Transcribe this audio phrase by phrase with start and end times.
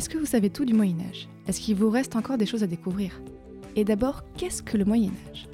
[0.00, 2.62] Est-ce que vous savez tout du Moyen Âge Est-ce qu'il vous reste encore des choses
[2.62, 3.20] à découvrir?
[3.76, 5.46] Et d'abord, qu'est-ce que le Moyen Âge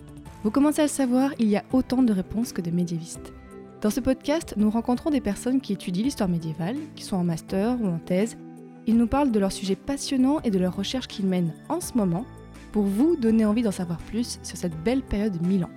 [0.44, 3.32] Vous commencez à le savoir, il y a autant de réponses que de médiévistes.
[3.80, 7.76] Dans ce podcast, nous rencontrons des personnes qui étudient l'histoire médiévale, qui sont en master
[7.80, 8.38] ou en thèse.
[8.86, 11.94] Ils nous parlent de leurs sujets passionnants et de leurs recherches qu'ils mènent en ce
[11.94, 12.24] moment
[12.70, 15.70] pour vous donner envie d'en savoir plus sur cette belle période de 1000 ans.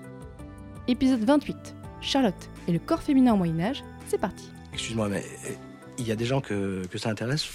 [0.87, 1.55] Épisode 28,
[2.01, 4.51] Charlotte et le corps féminin au Moyen Âge, c'est parti.
[4.73, 5.53] Excuse-moi, mais euh,
[5.97, 7.49] il y a des gens que ça intéresse?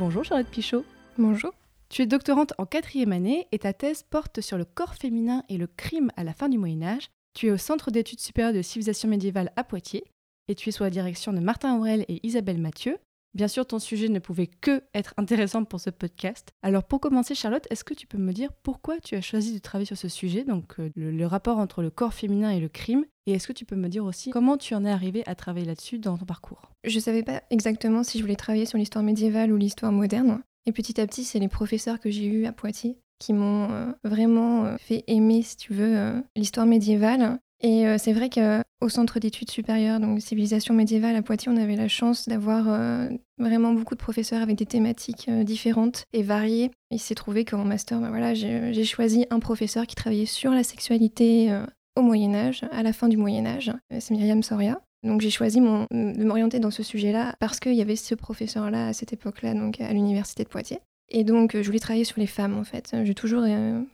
[0.00, 0.86] Bonjour Charlotte Pichot.
[1.18, 1.52] Bonjour.
[1.90, 5.58] Tu es doctorante en quatrième année et ta thèse porte sur le corps féminin et
[5.58, 7.10] le crime à la fin du Moyen Âge.
[7.34, 10.04] Tu es au Centre d'études supérieures de civilisation médiévale à Poitiers
[10.48, 12.96] et tu es sous la direction de Martin Aurel et Isabelle Mathieu.
[13.34, 16.50] Bien sûr, ton sujet ne pouvait que être intéressant pour ce podcast.
[16.62, 19.58] Alors pour commencer, Charlotte, est-ce que tu peux me dire pourquoi tu as choisi de
[19.58, 23.04] travailler sur ce sujet, donc euh, le, rapport entre le corps féminin et le crime?
[23.26, 25.66] Et est-ce que tu peux me dire aussi comment tu en es arrivé à travailler
[25.66, 26.72] là-dessus dans ton parcours?
[26.82, 30.42] Je savais pas exactement si je voulais travailler sur l'histoire médiévale ou l'histoire moderne.
[30.66, 33.92] Et petit à petit, c'est les professeurs que j'ai eus à Poitiers qui m'ont euh,
[34.02, 37.38] vraiment euh, fait aimer, si tu veux, l'histoire médiévale.
[37.62, 41.76] Et euh, c'est vrai qu'au centre d'études supérieures, donc civilisation médiévale à Poitiers, on avait
[41.76, 43.08] la chance d'avoir euh,
[43.38, 46.70] vraiment beaucoup de professeurs avec des thématiques euh, différentes et variées.
[46.90, 50.62] Il s'est trouvé qu'en master, bah voilà, j'ai choisi un professeur qui travaillait sur la
[50.62, 51.56] sexualité
[51.96, 53.72] au Moyen Âge, à la fin du Moyen Âge.
[54.00, 54.80] C'est Myriam Soria.
[55.04, 58.92] Donc j'ai choisi de m'orienter dans ce sujet-là parce qu'il y avait ce professeur-là à
[58.92, 60.80] cette époque-là, donc à l'université de Poitiers.
[61.10, 62.96] Et donc je voulais travailler sur les femmes en fait.
[63.04, 63.44] J'ai toujours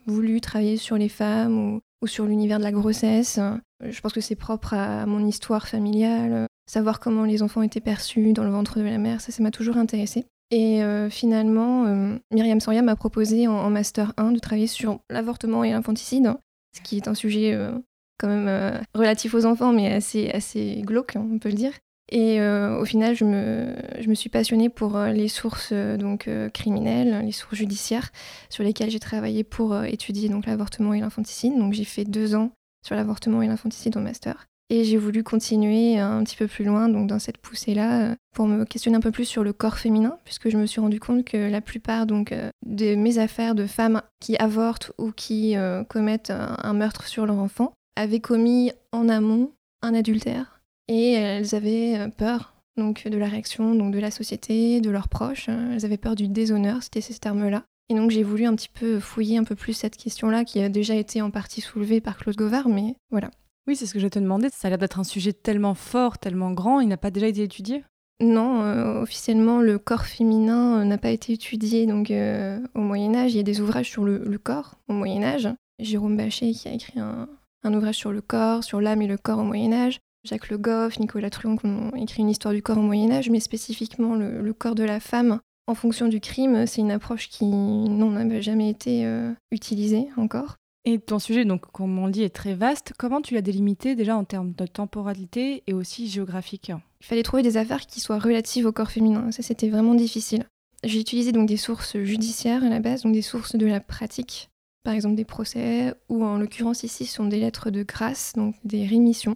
[0.07, 3.39] voulu travailler sur les femmes ou, ou sur l'univers de la grossesse.
[3.81, 6.47] Je pense que c'est propre à mon histoire familiale.
[6.69, 9.51] Savoir comment les enfants étaient perçus dans le ventre de la mère, ça, ça m'a
[9.51, 10.25] toujours intéressée.
[10.51, 15.63] Et euh, finalement, euh, Myriam Soria m'a proposé en, Master 1 de travailler sur l'avortement
[15.63, 16.33] et l'infanticide,
[16.75, 17.71] ce qui est un sujet euh,
[18.17, 21.73] quand même relatif aux enfants, mais assez, assez glauque, on peut le dire.
[22.09, 27.23] Et euh, au final, je me, suis passionnée pour euh, les sources euh, donc, criminelles,
[27.25, 28.11] les sources judiciaires,
[28.49, 31.57] sur lesquelles j'ai travaillé pour étudier donc l'avortement et l'infanticide.
[31.57, 32.51] Donc j'ai fait deux ans
[32.85, 34.45] sur l'avortement et l'infanticide au master.
[34.69, 38.65] Et j'ai voulu continuer un petit peu plus loin, donc dans cette poussée-là, pour me
[38.65, 41.49] questionner un peu plus sur le corps féminin, puisque je me suis rendu compte que
[41.49, 42.35] la plupart donc
[42.65, 45.55] de mes affaires de femmes qui avortent ou qui
[45.87, 49.51] commettent un meurtre sur leur enfant avaient commis en amont
[49.81, 50.56] un adultère,
[50.87, 55.09] et elles avaient euh, peur donc de la réaction donc de la société, de leurs
[55.09, 55.47] proches.
[55.49, 57.63] euh, Elles avaient peur du déshonneur, c'était ces termes-là.
[57.89, 60.69] Et donc j'ai voulu un petit peu fouiller un peu plus cette question-là, qui a
[60.69, 63.31] déjà été en partie soulevée par Claude Govard, mais voilà.
[63.67, 64.49] Oui, c'est ce que je te demandais.
[64.49, 66.79] Ça a l'air d'être un sujet tellement fort, tellement grand.
[66.79, 67.83] Il n'a pas déjà été étudié?
[68.21, 73.13] Non, euh, officiellement, le corps féminin euh, n'a pas été étudié donc, euh, au Moyen
[73.13, 73.33] Âge.
[73.33, 75.49] Il y a des ouvrages sur le, le corps au Moyen Âge.
[75.79, 77.27] Jérôme Bachet qui a écrit un,
[77.63, 79.99] un ouvrage sur le corps, sur l'âme et le corps au Moyen Âge.
[80.27, 83.29] Jacques Le Goff, Nicolas Truon qui ont écrit une histoire du corps au Moyen Âge,
[83.29, 87.27] mais spécifiquement le, le corps de la femme en fonction du crime, c'est une approche
[87.27, 90.55] qui n'a jamais été euh, utilisée encore.
[90.85, 92.93] Et ton sujet, donc, comme on le dit, est très vaste.
[92.97, 96.71] Comment tu l'as délimité déjà en termes de temporalité et aussi géographique?
[97.01, 99.29] Il fallait trouver des affaires qui soient relatives au corps féminin.
[99.33, 100.45] Ça, c'était vraiment difficile.
[100.85, 104.49] J'ai utilisé donc des sources judiciaires à la base, donc des sources de la pratique,
[104.83, 108.55] par exemple des procès, ou en l'occurrence ici, ce sont des lettres de grâce, donc
[108.63, 109.35] des rémissions.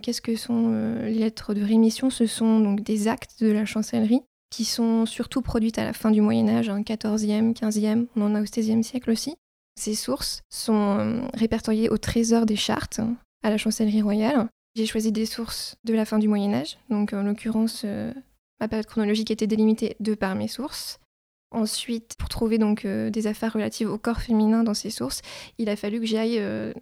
[0.00, 2.10] Qu'est-ce que sont euh, les lettres de rémission?
[2.10, 6.10] Ce sont donc des actes de la chancellerie qui sont surtout produites à la fin
[6.10, 9.34] du Moyen Âge, hein, 14e, 15e, on en a au 16e siècle aussi.
[9.80, 14.48] Ces sources sont euh, répertoriées au trésor des chartes hein, à la chancellerie royale.
[14.74, 18.12] J'ai choisi des sources de la fin du Moyen Âge, donc en l'occurrence, euh,
[18.60, 20.98] ma période chronologique était délimitée de par mes sources.
[21.50, 25.20] Ensuite, pour trouver donc des affaires relatives au corps féminin dans ces sources,
[25.58, 26.72] il a fallu que j'aille euh,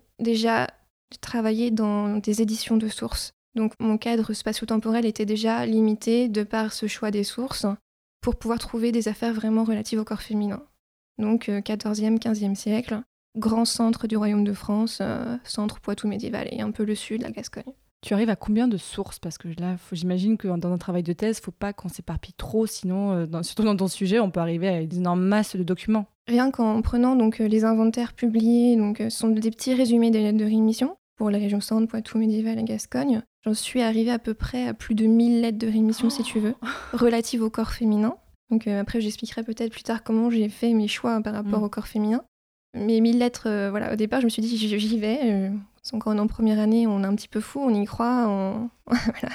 [1.11, 3.33] déjà travailler dans des éditions de sources.
[3.57, 7.67] Donc mon cadre spatio-temporel était déjà limité de par ce choix des sources
[8.21, 10.63] pour pouvoir trouver des affaires vraiment relatives au corps féminin.
[11.19, 13.01] Donc euh, 14e, 15e siècle,
[13.37, 17.23] grand centre du royaume de France, euh, centre Poitou médiéval et un peu le sud,
[17.23, 17.73] la Gascogne.
[18.03, 19.19] Tu arrives à combien de sources?
[19.19, 22.65] Parce que là, j'imagine que dans un travail de thèse, faut pas qu'on s'éparpille trop,
[22.67, 25.63] sinon, euh, dans- surtout dans ton sujet, on peut arriver à une énorme masse de
[25.63, 26.07] documents.
[26.27, 30.11] Rien qu'en prenant donc euh, les inventaires publiés, donc euh, ce sont des petits résumés
[30.11, 33.21] des lettres de rémission pour la région Centre, Poitou, Médiéval et Gascogne.
[33.45, 36.39] J'en suis arrivée à peu près à plus de 1000 lettres de rémission, si tu
[36.41, 36.55] veux,
[36.95, 38.15] relatives au corps féminin.
[38.51, 41.65] Donc euh, après, j'expliquerai peut-être plus tard comment j'ai fait mes choix par rapport Mm.
[41.65, 42.23] au corps féminin.
[42.75, 45.19] Mais mille lettres, euh, voilà, au départ, je me suis dit, j'y vais.
[45.25, 45.51] euh,
[45.91, 48.25] qu'encore en première année, on est un petit peu fou, on y croit.
[48.27, 49.35] on- voilà.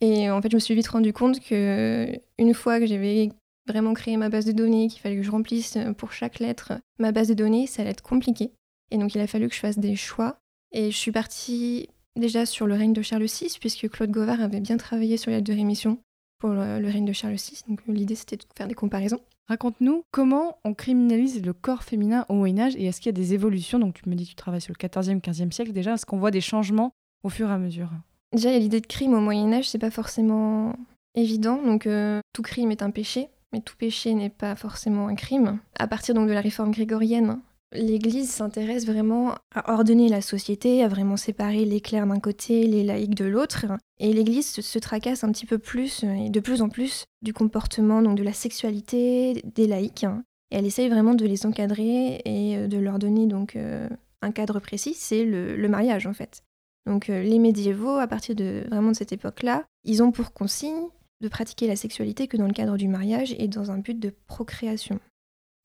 [0.00, 3.28] Et en fait, je me suis vite rendu compte que une fois que j'avais
[3.66, 6.72] vraiment créé ma base de données, qu'il fallait que je remplisse euh, pour chaque lettre
[6.98, 8.50] ma base de données, ça allait être compliqué.
[8.90, 10.38] Et donc, il a fallu que je fasse des choix.
[10.72, 14.60] Et je suis partie déjà sur le règne de Charles VI, puisque Claude Govard avait
[14.60, 15.98] bien travaillé sur les lettres de rémission
[16.38, 17.62] pour le, le règne de Charles VI.
[17.68, 19.20] Donc, euh, l'idée, c'était de faire des comparaisons.
[19.48, 23.32] Raconte-nous comment on criminalise le corps féminin au Moyen-Âge et est-ce qu'il y a des
[23.32, 23.78] évolutions?
[23.78, 25.94] Donc, tu me dis que tu travailles sur le 14e, 15e siècle déjà.
[25.94, 26.92] Est-ce qu'on voit des changements
[27.22, 27.90] au fur et à mesure?
[28.34, 30.76] Déjà, il y a l'idée de crime au Moyen-Âge, c'est pas forcément
[31.14, 31.62] évident.
[31.62, 35.58] Donc, euh, tout crime est un péché, mais tout péché n'est pas forcément un crime.
[35.78, 37.40] À partir donc de la réforme grégorienne,
[37.72, 42.84] l'Église s'intéresse vraiment à ordonner la société, à vraiment séparer les clercs d'un côté, les
[42.84, 43.66] laïcs de l'autre.
[43.98, 47.04] Et l'Église se, se tracasse un petit peu plus, euh, et de plus en plus,
[47.22, 50.04] du comportement, donc de la sexualité des laïcs.
[50.50, 53.88] Et elle essaye vraiment de les encadrer et euh, de leur donner donc euh,
[54.22, 56.42] un cadre précis, c'est le- mariage en fait.
[56.86, 60.86] Donc les médiévaux, à partir de vraiment de cette époque-là, ils ont pour consigne
[61.20, 64.14] de pratiquer la sexualité que dans le cadre du mariage et dans un but de
[64.26, 64.98] procréation.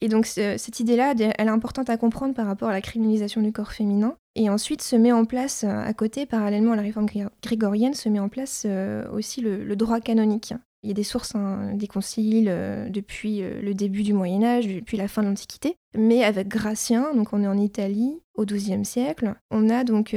[0.04, 3.42] Et donc ce- cette idée-là, elle est importante à comprendre par rapport à la criminalisation
[3.42, 4.18] du corps féminin.
[4.36, 7.94] Et ensuite se met en place, euh, à côté, parallèlement à la réforme gré- grégorienne,
[7.94, 10.54] se met en place euh, aussi le, droit canonique.
[10.84, 14.68] Il y a des sources, hein, des conciles euh, depuis le début du Moyen Âge,
[14.68, 15.78] depuis la fin de l'Antiquité.
[15.98, 20.14] Mais avec Gratien, donc on est en Italie au XIIe siècle, on a donc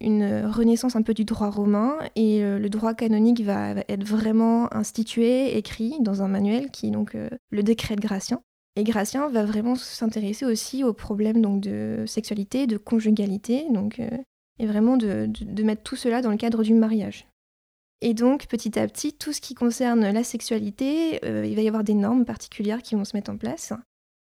[0.00, 5.58] une renaissance un peu du droit romain et le droit canonique va, être vraiment institué,
[5.58, 7.16] écrit dans un manuel qui est donc
[7.50, 8.40] le décret de Gratien.
[8.76, 14.08] Et Gratien va vraiment s'intéresser aussi aux problèmes donc, de sexualité, de conjugalité, donc, euh,
[14.58, 17.26] et vraiment de, de- de mettre tout cela dans le cadre du mariage.
[18.02, 21.68] Et donc, petit à petit, tout ce qui concerne la sexualité, euh, il va y
[21.68, 23.72] avoir des normes particulières qui vont se mettre en place.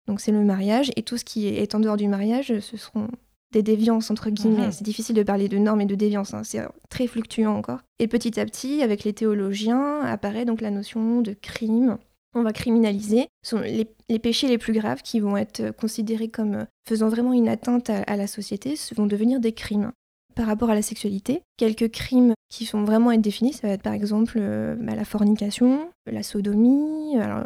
[0.07, 3.07] Donc, c'est le mariage, et tout ce qui est en dehors du mariage, ce seront
[3.53, 4.71] des déviances, entre guillemets.
[4.71, 7.79] C'est difficile de parler de normes et de déviances, hein, c'est très fluctuant encore.
[7.99, 11.97] Et petit à petit, avec les théologiens, apparaît donc la notion de crime.
[12.33, 13.27] On va criminaliser
[13.63, 17.89] les, péchés les plus graves qui vont être considérés comme euh, faisant vraiment une atteinte
[17.89, 19.91] à, la société, vont devenir des crimes
[20.35, 21.41] par rapport à la sexualité.
[21.57, 25.05] Quelques crimes qui vont vraiment être définis, ça va être par exemple euh, bah, la
[25.05, 27.17] fornication, la sodomie.
[27.17, 27.43] Euh,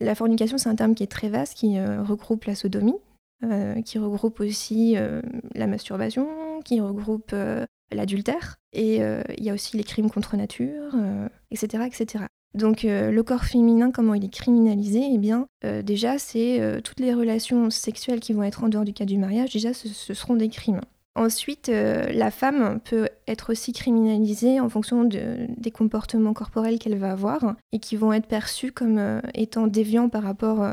[0.00, 2.94] la fornication, c'est un terme qui est très vaste, qui euh, regroupe la sodomie,
[3.44, 5.20] euh, qui regroupe aussi euh,
[5.54, 8.56] la masturbation, qui regroupe euh, l'adultère.
[8.72, 12.24] Et euh, il y a aussi les crimes contre nature, euh, etc., etc.
[12.54, 16.80] Donc euh, le corps féminin, comment il est criminalisé Eh bien, euh, déjà, c'est euh,
[16.80, 19.88] toutes les relations sexuelles qui vont être en dehors du cadre du mariage, déjà, ce,
[19.88, 20.80] ce seront des crimes.
[21.14, 27.10] Ensuite, la femme peut être aussi criminalisée en fonction de- des comportements corporels qu'elle va
[27.10, 30.64] avoir et qui vont être perçus comme étant déviants par rapport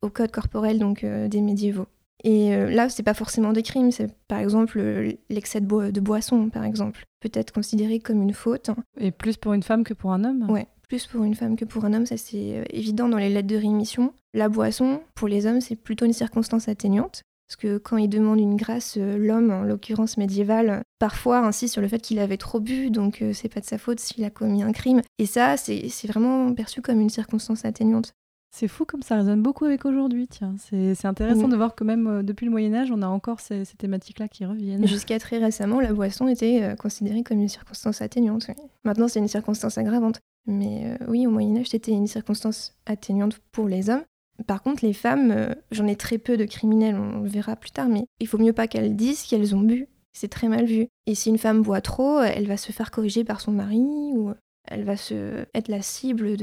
[0.00, 1.84] au code corporel donc, des médiévaux.
[2.24, 4.80] Et là, c'est pas forcément des crimes, c'est par exemple
[5.28, 8.70] l'excès de, boi- de boisson, par exemple, peut être considéré comme une faute.
[8.98, 10.50] Et plus pour une femme que pour un homme?
[10.50, 13.30] Ouais, plus pour une femme que pour un homme, ça c'est euh, évident dans les
[13.30, 14.12] lettres de rémission.
[14.34, 17.22] La boisson, pour les hommes, c'est plutôt une circonstance atténuante.
[17.48, 21.72] Parce que quand il demande une grâce, euh, l'homme, en l'occurrence médiéval, euh, parfois insiste
[21.72, 24.22] sur le fait qu'il avait trop bu, donc euh, c'est pas de sa faute s'il
[24.24, 25.00] a commis un crime.
[25.18, 28.12] Et ça, c'est vraiment perçu comme une circonstance atténuante.
[28.54, 30.54] C'est fou comme ça résonne beaucoup avec aujourd'hui, tiens.
[30.58, 31.50] C'est intéressant Oui.
[31.50, 34.44] de voir que même euh, depuis le Moyen-Âge, on a encore ces, ces thématiques-là qui
[34.44, 34.86] reviennent.
[34.86, 38.44] Jusqu'à très récemment, la boisson était euh, considérée comme une circonstance atténuante.
[38.48, 38.54] oui.
[38.84, 40.20] Maintenant, c'est une circonstance aggravante.
[40.46, 44.04] Mais euh, oui, au Moyen-Âge, c'était une circonstance atténuante pour les hommes.
[44.46, 47.70] Par contre, les femmes, euh, j'en ai très peu de criminels, on le verra plus
[47.70, 49.88] tard, mais il faut mieux pas qu'elles disent qu'elles ont bu.
[50.12, 50.88] C'est très mal vu.
[51.06, 54.32] Et si une femme boit trop, elle va se faire corriger par son mari ou
[54.64, 56.36] elle va se être la cible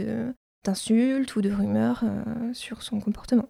[0.63, 3.47] d'insultes ou de rumeurs euh, sur son comportement.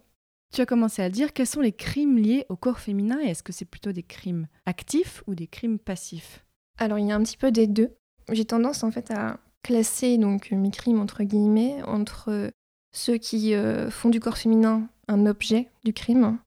[0.54, 3.44] Tu as commencé à dire quels sont les crimes liés au corps féminin et est-ce
[3.44, 6.44] que c'est plutôt des crimes actifs ou des crimes passifs?
[6.78, 7.96] Alors il y a un petit peu des deux.
[8.32, 12.52] J'ai tendance en fait à classer donc mes crimes entre guillemets entre
[12.92, 16.38] ceux qui euh, font du corps féminin un objet du crime,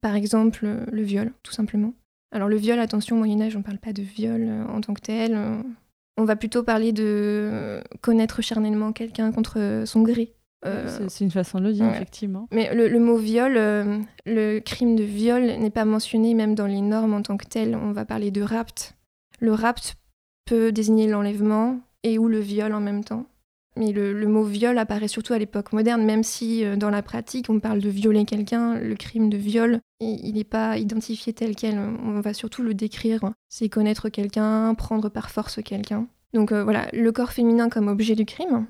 [0.00, 1.92] par exemple euh, le viol tout simplement.
[2.34, 4.94] Alors le viol, attention, au Moyen Âge, on parle pas de viol euh, en tant
[4.94, 5.34] que tel.
[5.34, 5.62] euh,
[6.16, 10.32] on va plutôt parler de euh, connaître charnellement quelqu'un contre son gré.
[10.64, 11.90] Euh, C'est- C'est une façon de le dire, ouais.
[11.92, 12.48] effectivement.
[12.52, 16.66] mais le, le mot viol, euh, le crime de viol n'est pas mentionné même dans
[16.66, 17.74] les normes en tant que tel.
[17.76, 18.94] On va parler de rapt.
[19.40, 19.96] Le rapt
[20.46, 23.26] peut désigner l'enlèvement et ou le viol en même temps.
[23.76, 27.48] Mais le, mot viol apparaît surtout à l'époque moderne, même si euh, dans la pratique
[27.48, 31.78] on parle de violer quelqu'un, le crime de viol, il n'est pas identifié tel quel.
[31.78, 33.20] On va surtout le décrire.
[33.48, 36.06] C'est connaître quelqu'un, prendre par force quelqu'un.
[36.34, 38.66] Donc euh, voilà, le corps féminin comme objet du crime.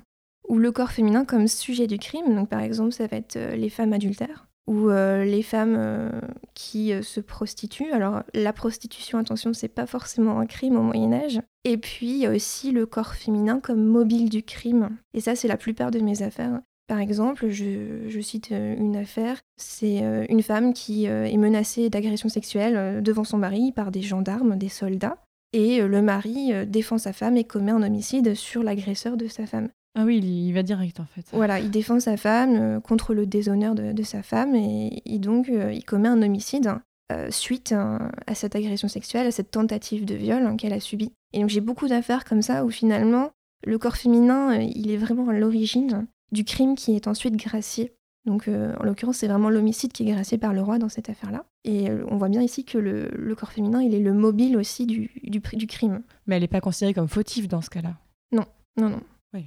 [0.47, 2.33] ou le corps féminin comme sujet du crime.
[2.33, 6.09] Donc par exemple, ça va être euh, les femmes adultères ou euh, les femmes euh,
[6.53, 7.91] qui se prostituent.
[7.91, 11.41] Alors la prostitution, attention, c'est pas forcément un crime au Moyen Âge.
[11.63, 14.89] Et puis aussi le corps féminin comme mobile du crime.
[15.13, 16.61] Et ça, c'est la plupart de mes affaires.
[16.87, 23.23] Par exemple, je, cite une affaire, c'est une femme qui est menacée d'agression sexuelle devant
[23.23, 25.17] son mari par des gendarmes, des soldats,
[25.53, 29.69] et le mari défend sa femme et commet un homicide sur l'agresseur de sa femme.
[29.95, 31.25] Ah oui, il, va direct en fait.
[31.33, 35.71] Voilà, il défend sa femme euh, contre le déshonneur de, sa femme et, donc euh,
[35.71, 36.73] il commet un homicide
[37.11, 41.11] euh, suite à cette agression sexuelle, à cette tentative de viol hein, qu'elle a subie.
[41.33, 43.31] Et donc j'ai beaucoup d'affaires comme ça où finalement
[43.65, 47.93] le corps féminin, il est vraiment à l'origine du crime qui est ensuite gracié.
[48.25, 51.45] Donc en l'occurrence, c'est vraiment l'homicide qui est gracié par le roi dans cette affaire-là.
[51.65, 55.11] Et on voit bien ici que le, corps féminin, il est le mobile aussi du,
[55.23, 56.01] du, du crime.
[56.25, 57.95] Mais elle n'est pas considérée comme fautive dans ce cas-là?
[58.31, 58.45] Non,
[58.77, 59.01] non, non.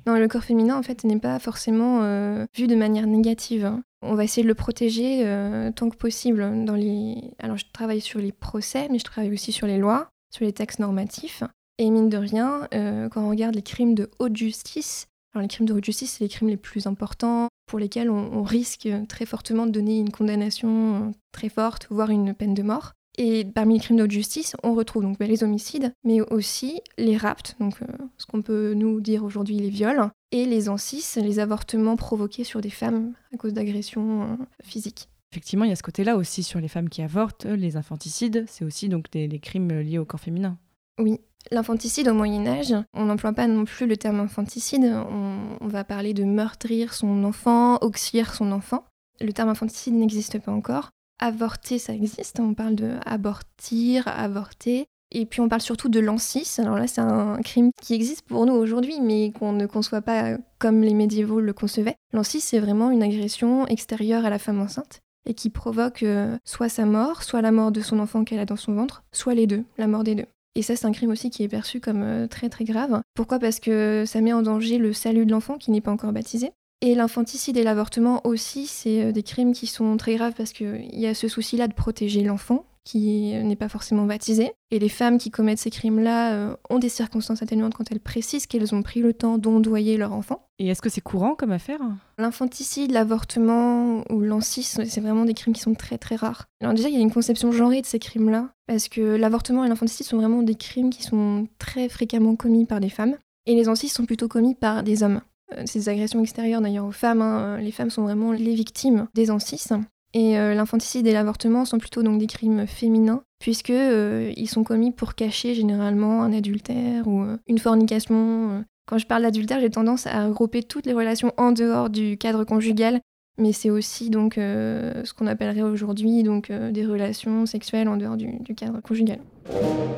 [0.06, 3.64] Non, le corps féminin, en fait, n'est pas forcément euh, vu de manière négative.
[3.64, 3.82] Hein.
[4.02, 6.64] On va essayer de le protéger euh, tant que possible.
[6.64, 7.32] Dans les...
[7.38, 10.52] Alors, je travaille sur les procès, mais je travaille aussi sur les lois, sur les
[10.52, 11.42] textes normatifs.
[11.78, 15.48] Et mine de rien, euh, quand on regarde les crimes de haute justice, alors les
[15.48, 19.26] crimes de haute justice, c'est les crimes les plus importants pour lesquels on risque très
[19.26, 22.92] fortement de donner une condamnation très forte, voire une peine de mort.
[23.18, 27.16] Et parmi les crimes de justice, on retrouve donc bah, les homicides, mais aussi les
[27.16, 27.86] rapts, donc euh,
[28.18, 32.60] ce qu'on peut nous dire aujourd'hui les viols, et les ancises, les avortements provoqués sur
[32.60, 35.08] des femmes à cause d'agressions euh, physiques.
[35.32, 38.64] Effectivement, il y a ce côté-là aussi sur les femmes qui avortent, les infanticides, c'est
[38.64, 40.58] aussi donc des, crimes liés au corps féminin.
[40.98, 41.20] Oui,
[41.52, 45.84] L'infanticide au Moyen Âge, on n'emploie pas non plus le terme infanticide, on, on, va
[45.84, 48.84] parler de meurtrir son enfant, auxilier son enfant.
[49.20, 50.90] Le terme infanticide n'existe pas encore.
[51.18, 52.40] Avorter, ça existe.
[52.40, 54.86] On parle de abortir, avorter.
[55.12, 56.56] Et puis on parle surtout de l'ancis.
[56.58, 60.36] Alors là, c'est un crime qui existe pour nous aujourd'hui, mais qu'on ne conçoit pas
[60.58, 61.96] comme les médiévaux le concevaient.
[62.12, 66.68] L'ancis, c'est vraiment une agression extérieure à la femme enceinte et qui provoque euh, soit
[66.68, 69.46] sa mort, soit la mort de son enfant qu'elle a dans son ventre, soit les
[69.46, 70.26] deux, la mort des deux.
[70.54, 73.02] Et ça, c'est un crime aussi qui est perçu comme euh, très très grave.
[73.14, 73.38] Pourquoi?
[73.38, 76.52] Parce que ça met en danger le salut de l'enfant qui n'est pas encore baptisé.
[76.82, 80.94] Et l'infanticide et l'avortement aussi, c'est euh, des crimes qui sont très graves parce qu'il
[80.94, 84.52] y a ce souci-là de protéger l'enfant qui n'est pas forcément baptisé.
[84.70, 88.46] Et les femmes qui commettent ces crimes-là euh, ont des circonstances atténuantes quand elles précisent
[88.46, 90.48] qu'elles ont pris le temps d'ondoyer leur enfant.
[90.60, 91.80] Et est-ce que c'est courant comme affaire?
[92.16, 96.46] L'infanticide, l'avortement ou l'ancis, c'est vraiment des crimes qui sont très très rares.
[96.62, 99.68] Alors déjà, il y a une conception genrée de ces crimes-là, parce que l'avortement et
[99.68, 103.16] l'infanticide sont vraiment des crimes qui sont très fréquemment commis par des femmes,
[103.46, 105.20] et les ancises sont plutôt commis par des hommes.
[105.54, 107.22] Euh, ces agressions extérieures d'ailleurs aux femmes.
[107.22, 107.58] Hein.
[107.58, 109.72] Les femmes sont vraiment les victimes des ancises.
[110.14, 114.64] Et euh, l'infanticide et l'avortement sont plutôt donc des crimes féminins, puisque euh, ils sont
[114.64, 118.64] commis pour cacher généralement un adultère ou une fornication.
[118.86, 122.44] Quand je parle d'adultère, j'ai tendance à regrouper toutes les relations en dehors du cadre
[122.44, 123.00] conjugal,
[123.36, 128.54] mais c'est aussi donc ce qu'on appellerait aujourd'hui donc des relations sexuelles en dehors du
[128.54, 129.18] cadre conjugal.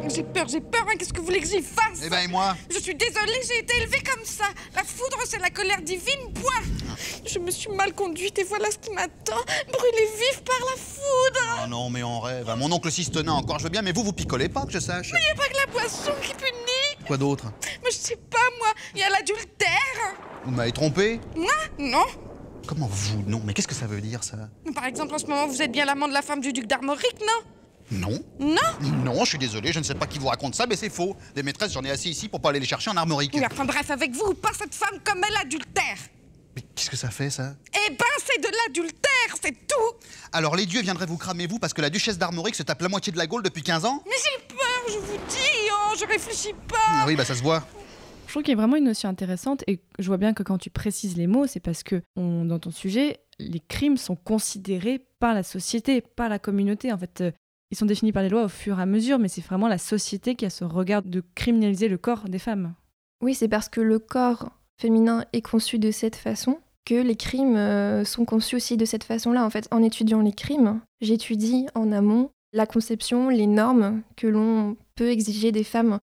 [0.09, 0.95] J'ai peur, j'ai peur, hein.
[0.99, 3.59] qu'est-ce que vous voulez que j'y fasse Eh ben et moi Je suis désolée, j'ai
[3.61, 4.45] été élevée comme ça.
[4.75, 6.63] La foudre, c'est la colère divine, point.
[7.27, 9.37] Je me suis mal conduite et voilà ce qui m'attend.
[9.73, 11.61] Brûlée vive par la foudre.
[11.65, 12.53] Oh non, mais on rêve.
[12.59, 15.11] Mon oncle Sistenin, encore je veux bien, mais vous, vous picolez pas, que je sache.
[15.13, 17.07] Mais y a pas que la boisson qui punit.
[17.07, 17.53] Quoi d'autre
[17.85, 18.69] Mais je sais pas, moi.
[18.95, 19.69] Il y a l'adultère.
[20.45, 22.05] Vous m'avez trompé Moi Non.
[22.67, 24.37] Comment vous Non, mais qu'est-ce que ça veut dire, ça?
[24.75, 27.19] Par exemple, en ce moment, vous êtes bien l'amant de la femme du duc d'Armorique,
[27.21, 27.51] non?
[27.91, 28.23] Non.
[28.39, 28.57] Non
[29.05, 31.17] Non, je suis désolé, je ne sais pas qui vous raconte ça, mais c'est faux.
[31.35, 33.33] Des maîtresses, j'en ai assis ici pour pas aller les chercher en armorique.
[33.35, 35.97] Oui, enfin bref, avec vous, pas cette femme comme elle adultère
[36.55, 37.55] Mais qu'est-ce que ça fait, ça?
[37.75, 41.73] Eh ben, c'est de l'adultère, c'est tout Alors les dieux viendraient vous cramer, vous, parce
[41.73, 44.03] que la duchesse d'Armorique se tape la moitié de la Gaule depuis 15 ans?
[44.07, 47.43] Mais j'ai peur, je vous dis, oh, je réfléchis pas ah Oui, bah ça se
[47.43, 47.67] voit.
[48.27, 50.59] Je trouve qu'il y a vraiment une notion intéressante et je vois bien que quand
[50.59, 55.33] tu précises les mots, c'est parce que dans ton sujet, les crimes sont considérés par
[55.33, 56.93] la société, par la communauté.
[56.93, 57.25] En fait,
[57.71, 59.79] ils sont définis par les lois au fur et à mesure, mais c'est vraiment la
[59.79, 62.75] société qui a ce regard de criminaliser le corps des femmes.
[63.23, 67.57] Oui, c'est parce que le corps féminin est conçu de cette façon que les crimes
[67.57, 69.45] euh, sont conçus aussi de cette façon-là.
[69.45, 74.77] En fait, en étudiant les crimes, j'étudie en amont la conception, les normes que l'on
[74.95, 75.99] peut exiger des femmes.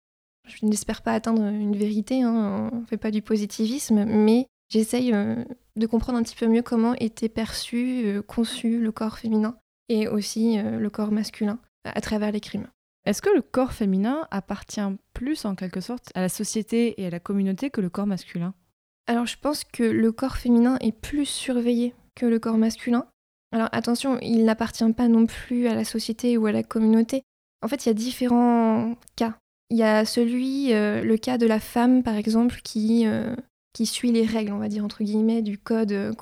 [0.49, 5.13] Je n'espère pas atteindre une vérité, hein, on ne fait pas du positivisme, mais j'essaye
[5.13, 5.37] euh,
[5.77, 9.57] de comprendre un petit peu mieux comment était perçu, euh, conçu le corps féminin
[9.93, 12.69] et aussi euh, le corps masculin à travers les crimes.
[13.05, 14.81] Est-ce que le corps féminin appartient
[15.13, 18.55] plus en quelque sorte à la société et à la communauté que le corps masculin?
[19.07, 23.07] Alors je pense que le corps féminin est plus surveillé que le corps masculin.
[23.53, 27.23] Alors attention, il n'appartient pas non plus à la société ou à la communauté.
[27.63, 29.35] En fait, il y a différents cas.
[29.71, 33.35] Il y a celui, euh, le cas de la femme par exemple, qui euh,
[33.73, 36.15] qui suit les règles, on va dire entre guillemets, du code,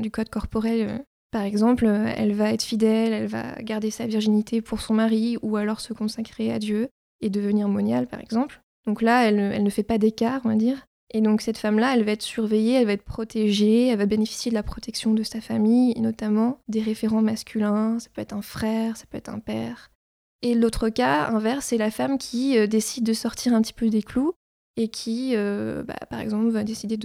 [0.00, 1.04] du code corporel.
[1.36, 5.58] Par exemple, elle va être fidèle, elle va garder sa virginité pour son mari, ou
[5.58, 6.88] alors se consacrer à Dieu
[7.20, 8.62] et devenir moniale, par exemple.
[8.86, 10.86] Donc là, elle, ne fait pas d'écart, on va dire.
[11.12, 14.50] Et donc cette femme-là, elle va être surveillée, elle va être protégée, elle va bénéficier
[14.50, 18.40] de la protection de sa famille, et notamment des référents masculins, ça peut être un
[18.40, 19.90] frère, ça peut être un père.
[20.40, 23.90] Et l'autre cas inverse, c'est la femme qui euh, décide de sortir un petit peu
[23.90, 24.32] des clous
[24.78, 26.96] et qui, euh, bah, par exemple, va décider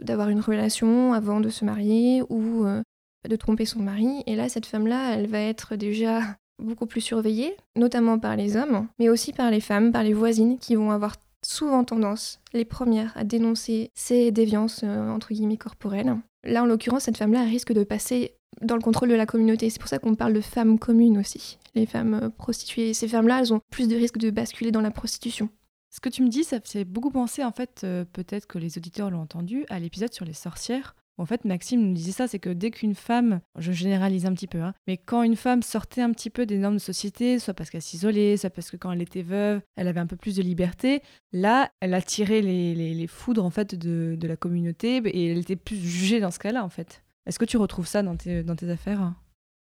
[0.00, 2.82] d'avoir une relation avant de se marier ou euh,
[3.28, 4.22] de tromper son mari.
[4.26, 6.20] Et là, cette femme-là, elle va être déjà
[6.62, 10.58] beaucoup plus surveillée, notamment par les hommes, mais aussi par les femmes, par les voisines
[10.58, 16.16] qui vont avoir souvent tendance, les premières, à dénoncer ces déviances, euh, entre guillemets, corporelles.
[16.44, 19.70] Là, en l'occurrence, cette femme-là risque de passer dans le contrôle de la communauté.
[19.70, 21.58] C'est pour ça qu'on parle de femmes communes aussi.
[21.74, 24.90] Les femmes euh, prostituées, ces femmes-là, elles ont plus de risques de basculer dans la
[24.90, 25.48] prostitution.
[25.90, 28.76] Ce que tu me dis, ça fait beaucoup penser, en fait, euh, peut-être que les
[28.76, 32.38] auditeurs l'ont entendu, à l'épisode sur les sorcières, en fait, Maxime nous disait ça, c'est
[32.38, 36.02] que dès qu'une femme, je généralise un petit peu, hein, mais quand une femme sortait
[36.02, 38.92] un petit peu des normes de société, soit parce qu'elle s'isolait, soit parce que quand
[38.92, 43.44] elle était veuve, elle avait un peu plus de liberté, là, elle attirait les, foudres
[43.44, 47.04] en fait de, la communauté et elle était plus jugée dans ce cas-là en fait.
[47.26, 49.12] Est-ce que tu retrouves ça dans tes, dans tes affaires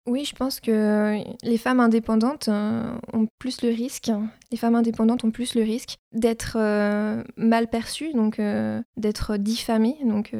[0.07, 4.12] oui, je pense que les femmes indépendantes euh, ont plus le risque,
[4.51, 9.97] les femmes indépendantes ont plus le risque d'être euh, mal perçues, donc euh, d'être diffamées,
[10.05, 10.33] donc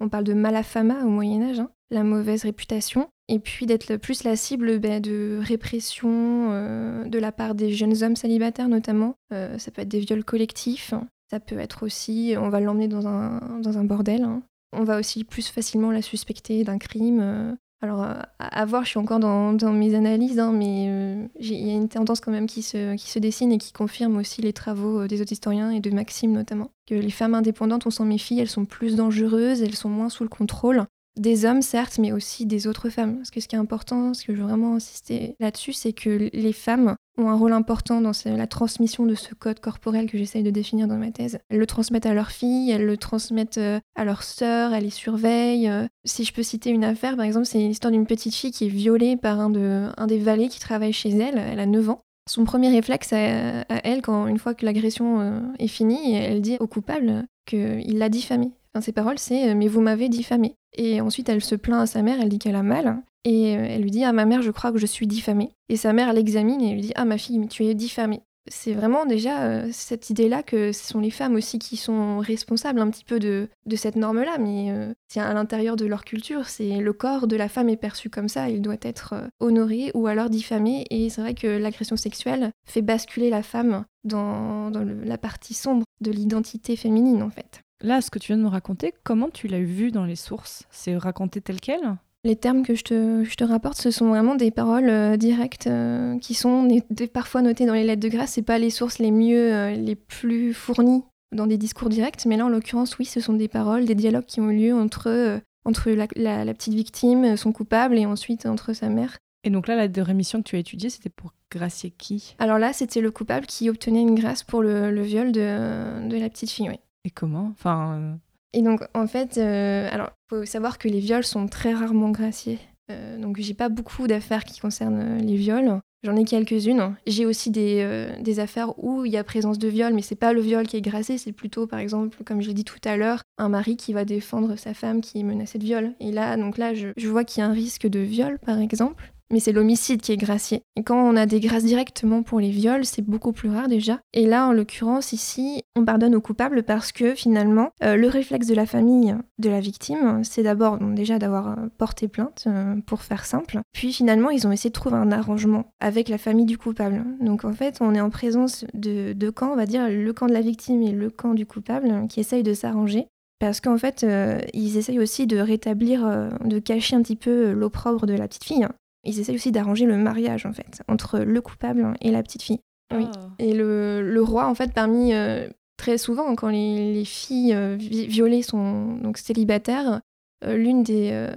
[0.00, 4.24] on parle de malafama au Moyen Âge, hein, la mauvaise réputation, et puis d'être plus
[4.24, 9.14] la cible ben, de répression euh, de la part des jeunes hommes célibataires notamment.
[9.32, 10.94] Euh, ça peut être des viols collectifs,
[11.30, 14.22] ça peut être aussi, on va l'emmener dans un, dans un bordel.
[14.22, 14.42] Hein.
[14.72, 17.20] On va aussi plus facilement la suspecter d'un crime.
[17.20, 17.52] Euh,
[17.84, 21.70] alors, euh, à, voir, je suis encore dans, mes analyses, hein, mais euh, il y
[21.70, 24.54] a une tendance quand même qui se, qui se dessine et qui confirme aussi les
[24.54, 26.70] travaux euh, des autres historiens et de Maxime notamment.
[26.86, 30.22] Que les femmes indépendantes, on s'en méfie, elles sont plus dangereuses, elles sont moins sous
[30.22, 30.86] le contrôle
[31.18, 33.16] des hommes, certes, mais aussi des autres femmes.
[33.16, 36.30] Parce que ce qui est important, ce que je veux vraiment insister là-dessus, c'est que
[36.32, 40.42] les femmes ont un rôle important dans la transmission de ce code corporel que j'essaye
[40.42, 41.38] de définir dans ma thèse.
[41.48, 44.90] Elles le transmettent à leurs filles, elles le transmettent euh, à leurs sœurs, elles les
[44.90, 45.68] surveillent.
[45.68, 45.86] Euh.
[46.04, 48.68] Si je peux citer une affaire, par exemple, c'est l'histoire d'une petite fille qui est
[48.68, 51.38] violée par un, de, un des valets qui travaille chez elle.
[51.38, 52.00] Elle a 9 ans.
[52.28, 56.56] Son premier réflexe à, elle, quand une fois que l'agression euh, est finie, elle dit
[56.58, 58.52] au coupable qu'il l'a diffamée.
[58.72, 60.56] Enfin, ses paroles, c'est Mais vous m'avez diffamée.
[60.72, 63.02] Et ensuite, elle se plaint à sa mère, elle dit qu'elle a mal.
[63.24, 65.50] Et euh, elle lui dit Ah, ma mère, je crois que je suis diffamée.
[65.68, 68.22] Et sa mère l'examine et lui dit Ah, ma fille, tu es diffamée.
[68.46, 72.78] C'est vraiment déjà euh, cette idée-là que ce sont les femmes aussi qui sont responsables
[72.78, 76.46] un petit peu de, de cette norme-là, mais euh, c'est à l'intérieur de leur culture,
[76.46, 80.08] c'est le corps de la femme est perçu comme ça, il doit être honoré ou
[80.08, 85.16] alors diffamé, et c'est vrai que l'agression sexuelle fait basculer la femme dans, dans la
[85.16, 87.62] partie sombre de l'identité féminine en fait.
[87.80, 90.64] Là, ce que tu viens de me raconter, comment tu l'as vu dans les sources?
[90.70, 91.96] C'est raconté tel quel?
[92.24, 95.66] Les termes que je te, je te, rapporte, ce sont vraiment des paroles euh, directes
[95.66, 96.66] euh, qui sont
[97.12, 98.32] parfois notées dans les lettres de grâce.
[98.32, 102.36] C'est pas les sources les mieux, euh, les plus fournies dans des discours directs, mais
[102.36, 105.40] là, en l'occurrence, oui, ce sont des paroles, des dialogues qui ont eu lieu entre,
[105.64, 106.06] entre la,
[106.44, 109.18] la, petite victime, son coupable, et ensuite entre sa mère.
[109.42, 112.36] Et donc là, la de rémission que tu as étudiée, c'était pour gracier qui?
[112.38, 116.16] Alors là, c'était le coupable qui obtenait une grâce pour le, le viol de, de
[116.16, 116.78] la petite fille, oui.
[117.04, 117.50] Et comment?
[117.52, 118.16] Enfin.
[118.54, 122.10] Euh, Et donc, en fait, euh, alors, faut savoir que les viols sont très rarement
[122.10, 122.58] graciés.
[122.90, 125.80] Euh, donc, j'ai pas beaucoup d'affaires qui concernent les viols.
[126.02, 126.96] J'en ai quelques-unes.
[127.06, 130.34] J'ai aussi des, des, affaires où il y a présence de viol, mais c'est pas
[130.34, 132.98] le viol qui est gracié, c'est plutôt, par exemple, comme je l'ai dit tout à
[132.98, 135.92] l'heure, un mari qui va défendre sa femme qui est menacée de viol.
[136.00, 139.13] Et là, donc là, je vois qu'il y a un risque de viol, par exemple
[139.30, 140.62] mais c'est l'homicide qui est gracié.
[140.84, 144.00] Quand on a des grâces directement pour les viols, c'est beaucoup plus rare déjà.
[144.12, 148.46] Et là, en l'occurrence, ici, on pardonne aux coupables parce que finalement, euh, le réflexe
[148.46, 153.02] de la famille de la victime, c'est d'abord déjà d'avoir euh, porté plainte, euh, pour
[153.02, 153.60] faire simple.
[153.72, 157.04] Puis finalement, ils ont essayé de trouver un arrangement avec la famille du coupable.
[157.20, 160.26] Donc en fait, on est en présence de deux camps, on va dire le camp
[160.26, 163.06] de la victime et le camp du coupable, qui essayent de s'arranger
[163.40, 164.06] parce qu'en fait,
[164.54, 168.66] ils essayent aussi de rétablir, de cacher un petit peu l'opprobre de la petite fille
[169.04, 172.60] ils essayent aussi d'arranger le mariage en fait entre le coupable et la petite fille.
[172.94, 173.06] Oui.
[173.06, 173.20] Oh.
[173.38, 178.96] Et le, roi en fait parmi euh, très souvent quand les, filles euh, violées sont
[178.96, 180.00] donc célibataires,
[180.44, 181.28] euh, l'une des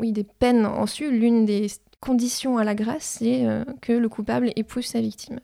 [0.00, 1.66] oui des peines en su, l'une des
[2.00, 3.46] conditions à la grâce, c'est
[3.80, 5.40] que le coupable épouse sa victime.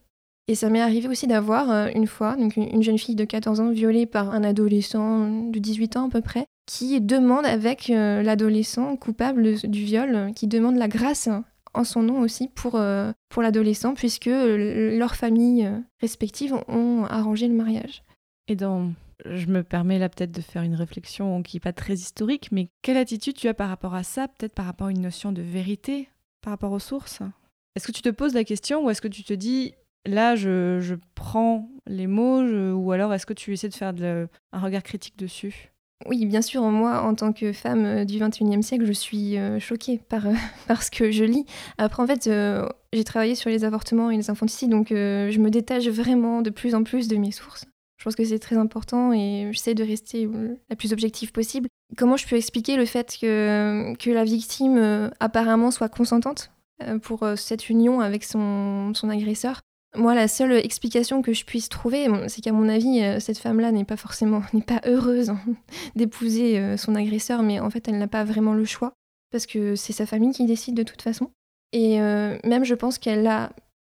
[0.48, 3.70] Et ça m'est arrivé aussi d'avoir une fois donc une jeune fille de 14 ans
[3.70, 9.54] violée par un adolescent de 18 ans à peu près, qui demande avec l'adolescent coupable
[9.62, 11.28] du viol, qui demande la grâce
[11.74, 17.54] en son nom aussi pour, euh, pour l'adolescent, puisque leurs familles respectives ont arrangé le
[17.54, 18.02] mariage.
[18.48, 18.92] Et dans
[19.26, 22.68] je me permets là peut-être de faire une réflexion qui n'est pas très historique, mais
[22.82, 25.42] quelle attitude tu as par rapport à ça, peut-être par rapport à une notion de
[25.42, 26.08] vérité,
[26.40, 27.20] par rapport aux sources?
[27.76, 29.74] Est-ce que tu te poses la question ou est-ce que tu te dis,
[30.06, 33.92] là, je, prends les mots, ou alors est-ce que tu essaies de faire
[34.52, 35.72] un regard critique dessus?
[36.06, 39.60] Oui, bien sûr, moi, en tant que femme euh, du 21e siècle, je suis euh,
[39.60, 40.22] choquée par,
[40.66, 41.44] par ce que je lis.
[41.76, 45.50] Après, en fait, euh, j'ai travaillé sur les avortements et les infanticides, donc je me
[45.50, 47.66] détache vraiment de plus en plus de mes sources.
[47.98, 50.28] Je pense que c'est très important et j'essaie de rester
[50.70, 51.68] la plus objective possible.
[51.98, 56.50] Comment je peux expliquer le fait que, que la victime apparemment soit consentante
[57.02, 59.60] pour cette union avec son, son agresseur?
[59.96, 63.72] Moi, la seule explication que je puisse trouver, c'est qu'à mon avis, euh, cette femme-là
[63.72, 65.32] n'est pas forcément, n'est pas heureuse
[65.96, 68.92] d'épouser euh, son agresseur, mais en fait, elle n'a pas vraiment le choix,
[69.32, 71.30] parce que c'est sa famille qui décide de toute façon.
[71.72, 73.50] Et euh, même, je pense qu'elle a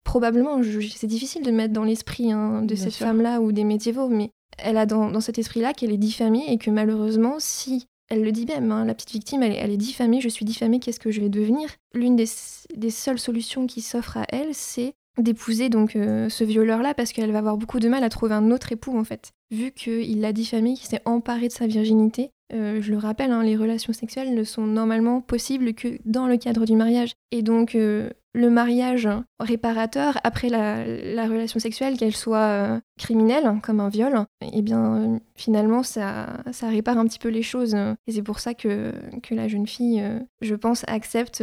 [0.05, 0.61] probablement,
[0.95, 4.77] c'est difficile de mettre dans l'esprit hein, de cette femme-là ou des médiévaux, mais elle
[4.77, 8.73] a dans, cet esprit-là qu'elle est diffamée et que malheureusement, si elle le dit même,
[8.73, 11.71] hein, la petite victime, elle, est diffamée, je suis diffamée, qu'est-ce que je vais devenir?
[11.95, 12.27] L'une des,
[12.75, 17.33] des, seules solutions qui s'offrent à elle, c'est d'épouser donc euh, ce violeur-là parce qu'elle
[17.33, 19.33] va avoir beaucoup de mal à trouver un autre époux en fait.
[19.51, 23.43] Vu qu'il l'a diffamé, qu'il s'est emparé de sa virginité, euh, je le rappelle, hein,
[23.43, 27.15] les relations sexuelles ne sont normalement possibles que dans le cadre du mariage.
[27.31, 29.09] Et donc euh, le mariage
[29.41, 30.85] réparateur après la,
[31.27, 36.99] relation sexuelle, qu'elle soit euh, criminelle, comme un viol, eh bien finalement ça, ça répare
[36.99, 37.75] un petit peu les choses.
[38.07, 40.03] Et c'est pour ça que, que la jeune fille,
[40.41, 41.43] je pense, accepte,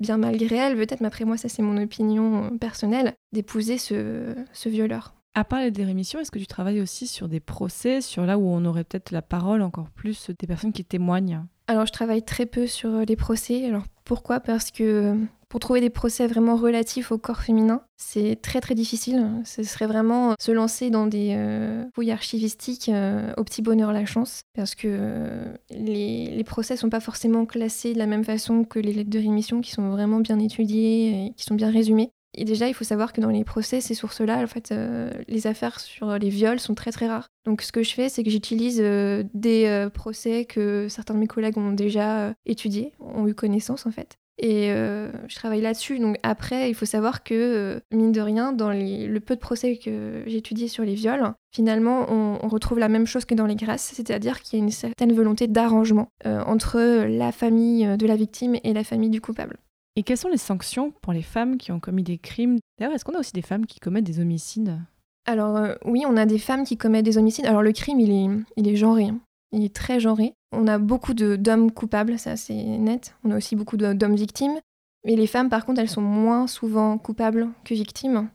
[0.00, 4.68] bien malgré elle, peut-être, mais après moi ça c'est mon opinion personnelle, d'épouser ce, ce
[4.68, 5.17] violeur.
[5.34, 8.48] À part des rémissions, est-ce que tu travailles aussi sur des procès, sur là où
[8.48, 11.44] on aurait peut-être la parole encore plus des personnes qui témoignent?
[11.68, 13.66] Alors je travaille très peu sur les procès.
[13.66, 14.40] Alors pourquoi?
[14.40, 15.16] Parce que
[15.48, 19.26] pour trouver des procès vraiment relatifs au corps féminin, c'est très très difficile.
[19.44, 24.04] Ce serait vraiment se lancer dans des euh, fouilles archivistiques euh, au petit bonheur la
[24.04, 28.64] chance, parce que euh, les, les, procès sont pas forcément classés de la même façon
[28.64, 32.10] que les lettres de rémission, qui sont vraiment bien étudiées et qui sont bien résumées.
[32.34, 35.46] Et déjà, il faut savoir que dans les procès, ces sources-là, en fait, euh, les
[35.46, 37.28] affaires sur les viols sont très très rares.
[37.44, 41.18] Donc, ce que je fais, c'est que j'utilise euh, des euh, procès que certains de
[41.18, 44.18] mes collègues ont déjà étudiés, ont eu connaissance en fait.
[44.40, 45.98] Et je travaille là-dessus.
[45.98, 50.22] Donc après, il faut savoir que, mine de rien, dans le peu de procès que
[50.26, 53.90] j'ai sur les viols, finalement, on, on, retrouve la même chose que dans les grâces,
[53.92, 58.72] c'est-à-dire qu'il y a une certaine volonté d'arrangement entre la famille de la victime et
[58.72, 59.58] la famille du coupable.
[59.98, 62.60] Et quelles sont les sanctions pour les femmes qui ont commis des crimes?
[62.78, 64.78] D'ailleurs, est-ce qu'on a aussi des femmes qui commettent des homicides?
[65.26, 67.46] Alors euh, oui, on a des femmes qui commettent des homicides.
[67.46, 69.06] Alors le crime, il est, il genré.
[69.06, 69.18] Hein.
[69.50, 70.34] Il est très genré.
[70.52, 73.16] On a beaucoup d'hommes coupables, ça c'est net.
[73.24, 74.60] On a aussi beaucoup d'hommes victimes.
[75.04, 78.30] Mais les femmes, par contre, elles sont moins souvent coupables que victimes.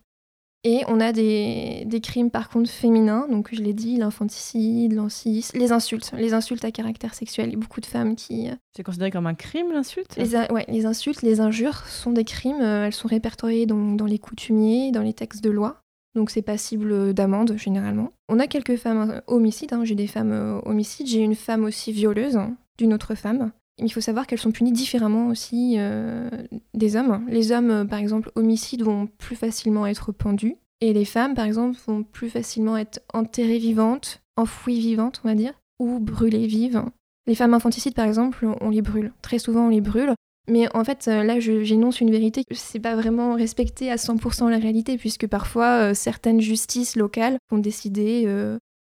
[0.65, 5.73] Et on a des, crimes par contre féminins, donc je l'ai dit, l'infanticide, l'ancis, les
[5.73, 7.49] insultes, les insultes à caractère sexuel.
[7.49, 8.49] Il y a beaucoup de femmes qui...
[8.49, 12.23] Euh, C'est considéré comme un crime l'insulte les, ouais, les insultes, les injures sont des
[12.23, 15.81] crimes, euh, elles sont répertoriées dans, dans les coutumiers, dans les textes de loi.
[16.15, 18.13] Donc c'est passible d'amende généralement.
[18.29, 19.83] On a quelques femmes euh, homicides, hein.
[19.83, 22.39] j'ai des femmes homicides, j'ai une femme aussi violeuse
[22.77, 23.51] d'une autre femme.
[23.79, 26.29] Il faut savoir qu'elles sont punies différemment aussi euh,
[26.73, 27.25] des hommes.
[27.27, 30.55] Les hommes, euh, par exemple, homicides vont plus facilement être pendus.
[30.81, 35.35] Et les femmes, par exemple, vont plus facilement être enterrées vivantes, enfouies vivantes, on va
[35.35, 36.83] dire, ou brûlées vives.
[37.25, 39.13] Les femmes infanticides, par exemple, on les brûle.
[39.21, 40.13] Très souvent, on les brûle.
[40.49, 42.43] Mais en fait, euh, là, j'énonce une vérité.
[42.51, 48.27] C'est pas vraiment respecté à 100% la réalité, puisque parfois, certaines justices locales vont décider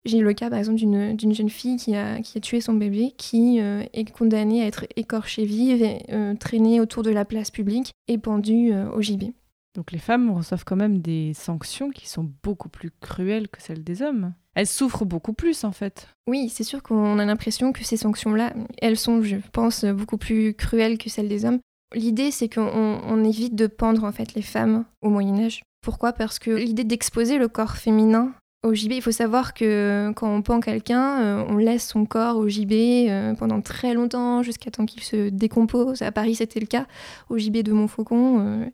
[0.05, 2.73] j'ai eu le cas par exemple d'une jeune fille qui a, qui a tué son
[2.73, 7.25] bébé, qui euh, est condamnée à être écorchée vive, et, euh, traînée autour de la
[7.25, 9.33] place publique et pendue euh, au gibet.
[9.75, 13.83] Donc les femmes reçoivent quand même des sanctions qui sont beaucoup plus cruelles que celles
[13.83, 14.33] des hommes.
[14.55, 16.07] Elles souffrent beaucoup plus en fait.
[16.27, 20.53] Oui, c'est sûr qu'on a l'impression que ces sanctions-là, elles sont, je pense, beaucoup plus
[20.53, 21.59] cruelles que celles des hommes.
[21.93, 25.63] L'idée, c'est qu'on évite de pendre en fait les femmes au Moyen Âge.
[25.81, 26.13] Pourquoi?
[26.13, 30.41] Parce que l'idée d'exposer le corps féminin au gibet, il faut savoir que quand on
[30.41, 34.85] pend quelqu'un, euh, on laisse son corps au gibet euh, pendant très longtemps, jusqu'à temps
[34.85, 36.01] qu'il se décompose.
[36.01, 36.85] À Paris, c'était le cas.
[37.29, 38.65] Au gibet de Montfaucon, euh,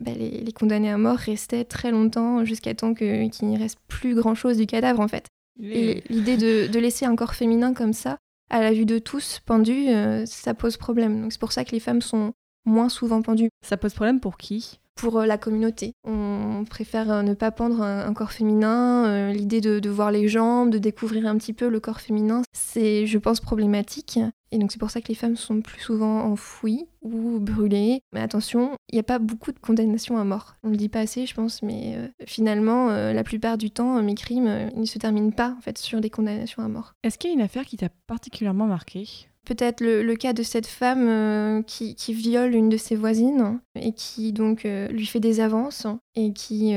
[0.00, 4.14] bah, les, les, condamnés à mort restaient très longtemps, jusqu'à temps qu'il n'y reste plus
[4.14, 5.26] grand-chose du cadavre, en fait.
[5.62, 8.18] Et l'idée de, de, laisser un corps féminin comme ça,
[8.50, 9.88] à la vue de tous, pendu,
[10.24, 11.20] ça pose problème.
[11.20, 12.32] Donc c'est pour ça que les femmes sont
[12.64, 13.50] moins souvent pendues.
[13.66, 14.80] Ça pose problème pour qui?
[15.00, 15.94] Pour la communauté.
[16.04, 19.32] On préfère ne pas pendre un, corps féminin.
[19.32, 23.18] L'idée de, voir les jambes, de découvrir un petit peu le corps féminin, c'est, je
[23.18, 24.18] pense, problématique.
[24.52, 28.02] Et donc c'est pour ça que les femmes sont plus souvent enfouies ou brûlées.
[28.12, 30.56] Mais attention, il n'y a pas beaucoup de condamnations à mort.
[30.62, 33.70] On ne le dit pas assez, je pense, mais euh, finalement, euh, la plupart du
[33.70, 36.94] temps, mes crimes euh, ne se terminent pas en fait sur des condamnations à mort.
[37.04, 40.66] Est-ce qu'il y a une affaire qui t'a particulièrement marqué Peut-être le, cas de cette
[40.66, 45.86] femme qui, qui, viole une de ses voisines et qui donc lui fait des avances
[46.14, 46.74] et qui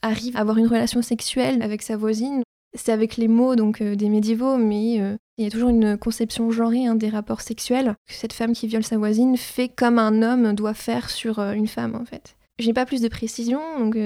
[0.00, 2.42] arrive à avoir une relation sexuelle avec sa voisine
[2.74, 5.96] c'est avec les mots donc euh, des médiévaux, mais euh, il y a toujours une
[5.96, 9.98] conception genrée hein, des rapports sexuels que cette femme qui viole sa voisine fait comme
[9.98, 12.36] un homme doit faire sur euh, une femme en fait.
[12.58, 13.96] Je n'ai pas plus de précision, donc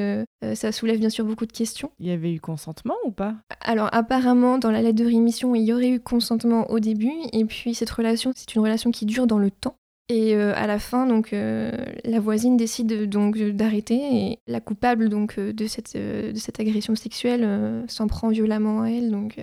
[0.54, 1.90] ça soulève bien sûr beaucoup de questions.
[1.98, 3.34] Il y avait eu consentement ou pas?
[3.60, 7.44] Alors apparemment, dans la lettre de rémission, il y aurait eu consentement au début, et
[7.44, 9.76] puis cette relation, c'est une relation qui dure dans le temps.
[10.10, 11.70] Et euh, à la fin, donc, euh,
[12.04, 16.94] la voisine décide donc d'arrêter et la coupable donc euh, de cette, de cette agression
[16.94, 19.10] sexuelle s'en prend violemment à elle.
[19.10, 19.38] Donc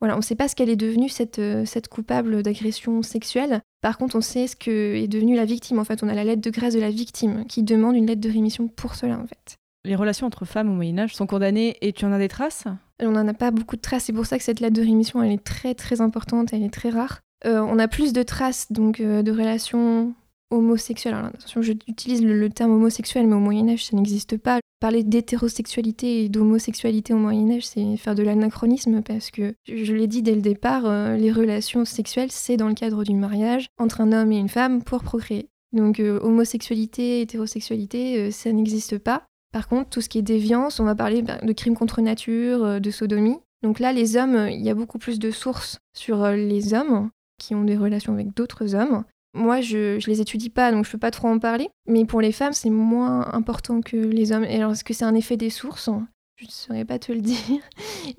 [0.00, 3.62] voilà, on ne sait pas ce qu'elle est devenue cette, cette coupable d'agression sexuelle.
[3.80, 5.78] Par contre, on sait ce que est devenue la victime.
[5.78, 8.20] En fait, on a la lettre de grâce de la victime qui demande une lettre
[8.20, 9.56] de rémission pour cela en fait.
[9.84, 12.64] Les relations entre femmes au Moyen Âge sont condamnées et tu en as des traces?
[13.00, 14.04] On n'en a pas beaucoup de traces.
[14.04, 16.72] C'est pour ça que cette lettre de rémission, elle est très très importante, elle est
[16.72, 17.20] très rare.
[17.46, 20.14] Euh, on a plus de traces donc euh, de relations
[20.50, 21.14] homosexuelles.
[21.14, 24.58] Alors attention, j'utilise le, terme homosexuel, mais au Moyen Âge, ça n'existe pas.
[24.80, 30.06] Parler d'hétérosexualité et d'homosexualité au Moyen Âge, c'est faire de l'anachronisme parce que, je l'ai
[30.06, 34.00] dit dès le départ, euh, les relations sexuelles, c'est dans le cadre du mariage entre
[34.00, 35.48] un homme et une femme pour procréer.
[35.72, 39.24] Donc homosexualité, hétérosexualité, ça n'existe pas.
[39.52, 42.80] Par contre, tout ce qui est déviance, on va parler bah, de crimes contre nature,
[42.80, 43.38] de sodomie.
[43.62, 47.54] Donc là, les hommes, il y a beaucoup plus de sources sur les hommes qui
[47.54, 49.04] ont des relations avec d'autres hommes.
[49.34, 51.68] Moi, je, les étudie pas, donc je peux pas trop en parler.
[51.86, 54.44] Mais pour les femmes, c'est moins important que les hommes.
[54.44, 55.90] Et alors, est-ce que c'est un effet des sources?
[56.36, 57.38] Je ne saurais pas te le dire.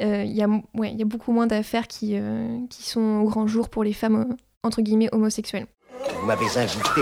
[0.01, 3.83] Euh, il y, a, beaucoup moins d'affaires qui, euh, qui sont au grand jour pour
[3.83, 5.67] les femmes, euh, entre guillemets, homosexuelles.
[6.19, 7.01] Vous m'avez invité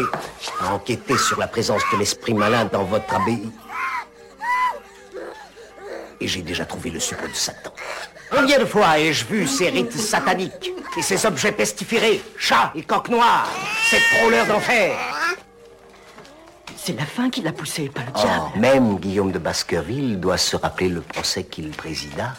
[0.61, 3.49] à enquêter sur la présence de l'esprit malin dans votre abbaye.
[6.19, 7.71] Et j'ai déjà trouvé le suppôt de Satan.
[8.29, 13.09] Combien de fois ai-je vu ces rites sataniques et ces objets pestiférés, chats et coqs
[13.09, 13.49] noirs,
[13.89, 14.97] ces frôleurs d'enfer?
[16.75, 18.59] C'est la faim qui l'a poussé, pas le oh, diable.
[18.59, 22.33] Même Guillaume de Baskerville doit se rappeler le procès qu'il présida,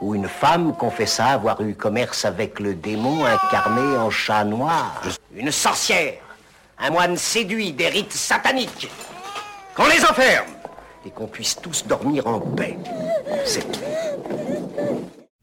[0.00, 5.02] où une femme confessa avoir eu commerce avec le démon incarné en chat noir.
[5.34, 6.14] Une sorcière,
[6.78, 8.90] un moine séduit des rites sataniques.
[9.74, 10.50] Qu'on les enferme
[11.06, 12.78] et qu'on puisse tous dormir en paix.
[13.44, 13.66] C'est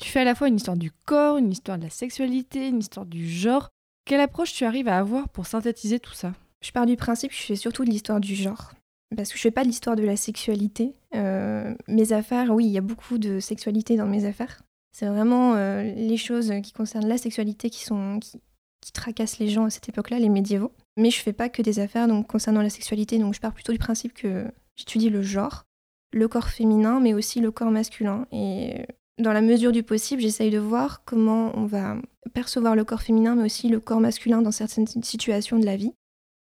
[0.01, 2.79] tu fais à la fois une histoire du corps, une histoire de la sexualité, une
[2.79, 3.69] histoire du genre.
[4.05, 6.33] Quelle approche tu arrives à avoir pour synthétiser tout ça?
[6.61, 8.73] Je pars du principe que je fais surtout de l'histoire du genre.
[9.15, 10.93] Parce que je fais pas de l'histoire de la sexualité.
[11.15, 14.61] Euh, mes affaires, oui, il y a beaucoup de sexualité dans mes affaires.
[14.91, 17.85] C'est vraiment euh, les choses qui concernent la sexualité qui
[18.21, 20.71] qui, tracassent les gens à cette époque-là, les médiévaux.
[20.97, 23.71] Mais je fais pas que des affaires donc concernant la sexualité, donc je pars plutôt
[23.71, 25.63] du principe que j'étudie le genre,
[26.11, 28.25] le corps féminin, mais aussi le corps masculin.
[28.31, 28.85] Et
[29.17, 31.95] dans la mesure du possible, j'essaye de voir comment on va
[32.33, 35.93] percevoir le corps féminin, mais aussi le corps masculin dans certaines situations de la vie.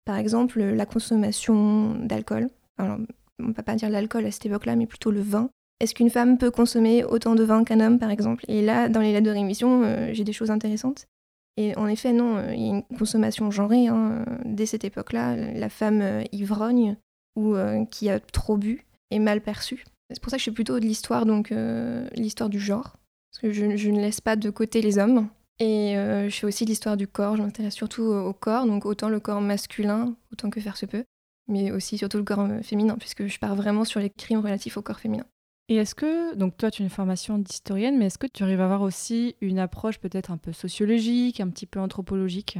[0.05, 2.49] Par exemple, la consommation d'alcool.
[2.79, 3.05] on
[3.39, 5.49] ne peut pas dire l'alcool à cette époque-là, mais plutôt le vin.
[5.79, 8.43] Est-ce qu'une femme peut consommer autant de vin qu'un homme, par exemple?
[8.47, 11.07] Et là, dans les lettres de rémission, euh, j'ai des choses intéressantes.
[11.55, 13.87] Et en effet, non, euh, il y a une consommation genrée.
[13.87, 16.97] Hein, dès cette époque-là, la femme euh, ivrogne
[17.35, 17.55] ou
[17.91, 19.83] qui a trop bu est mal perçue.
[20.09, 22.97] C'est pour ça que je suis plutôt de l'histoire, donc euh, l'histoire du genre.
[23.31, 25.29] Parce que je, ne laisse pas de côté les hommes.
[25.59, 27.35] Et euh, je fais aussi l'histoire du corps.
[27.35, 31.03] Je m'intéresse surtout au, corps, donc autant le corps masculin, autant que faire se peut.
[31.47, 34.77] Mais aussi surtout le corps euh, féminin, puisque je pars vraiment sur les crimes relatifs
[34.77, 35.25] au corps féminin.
[35.69, 38.61] Et est-ce que, donc toi tu as une formation d'historienne, mais est-ce que tu arrives
[38.61, 42.57] à avoir aussi une approche peut-être un peu sociologique, un petit peu anthropologique?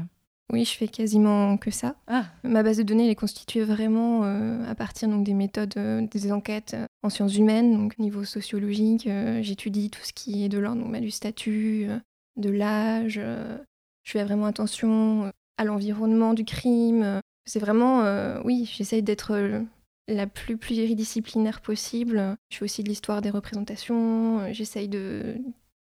[0.53, 1.95] Oui, je fais quasiment que ça.
[2.07, 2.25] Ah.
[2.43, 6.07] Ma base de données elle est constituée vraiment euh, à partir donc, des méthodes, euh,
[6.07, 9.09] des enquêtes euh, en sciences humaines, donc niveau sociologique.
[9.41, 11.87] J'étudie tout ce qui est de l'ordre bah, du statut,
[12.37, 13.19] de l'âge.
[14.03, 17.19] je fais vraiment attention à l'environnement du crime.
[17.45, 18.03] C'est vraiment,
[18.43, 19.63] oui, j'essaye d'être
[20.07, 22.37] la plus pluridisciplinaire possible.
[22.49, 24.51] Je fais aussi de l'histoire des représentations.
[24.53, 25.35] J'essaye de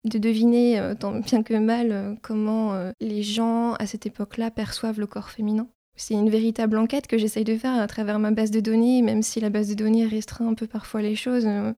[0.03, 4.51] de deviner, euh, tant bien que mal, euh, comment euh, les gens à cette époque-là
[4.51, 5.67] perçoivent le corps féminin.
[5.95, 9.21] C'est une véritable enquête que j'essaye de faire à travers ma base de données, même
[9.21, 11.73] si la base de données restreint un peu parfois les choses, ne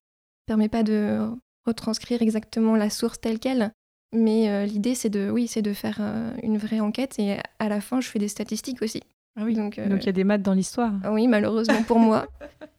[0.46, 1.28] permet pas de
[1.66, 3.72] retranscrire exactement la source telle qu'elle.
[4.14, 6.00] Mais l'idée, c'est de, oui, c'est de faire
[6.42, 9.02] une vraie enquête et à la fin, je fais des statistiques aussi.
[9.38, 10.92] Ah oui, Donc, euh, donc il y a des maths dans l'histoire.
[11.10, 12.26] Oui, malheureusement pour moi,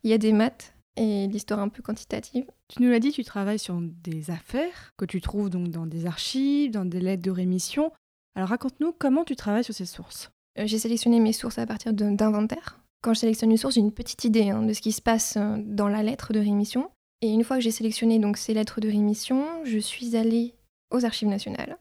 [0.04, 2.46] il y a des maths et l'histoire un peu quantitative.
[2.68, 6.06] Tu nous l'as dit, tu travailles sur des affaires que tu trouves donc dans des
[6.06, 7.92] archives, dans des lettres de rémission.
[8.36, 10.32] Alors raconte-nous comment tu travailles sur ces sources.
[10.60, 12.80] Euh, J'ai sélectionné mes sources à partir d'inventaires.
[13.02, 15.36] Quand je sélectionne une source, j'ai une petite idée hein, de ce qui se passe
[15.38, 16.90] euh, dans la lettre de rémission.
[17.22, 20.56] Et une fois que j'ai sélectionné donc ces lettres de rémission, je suis allée
[20.92, 21.78] aux archives nationales.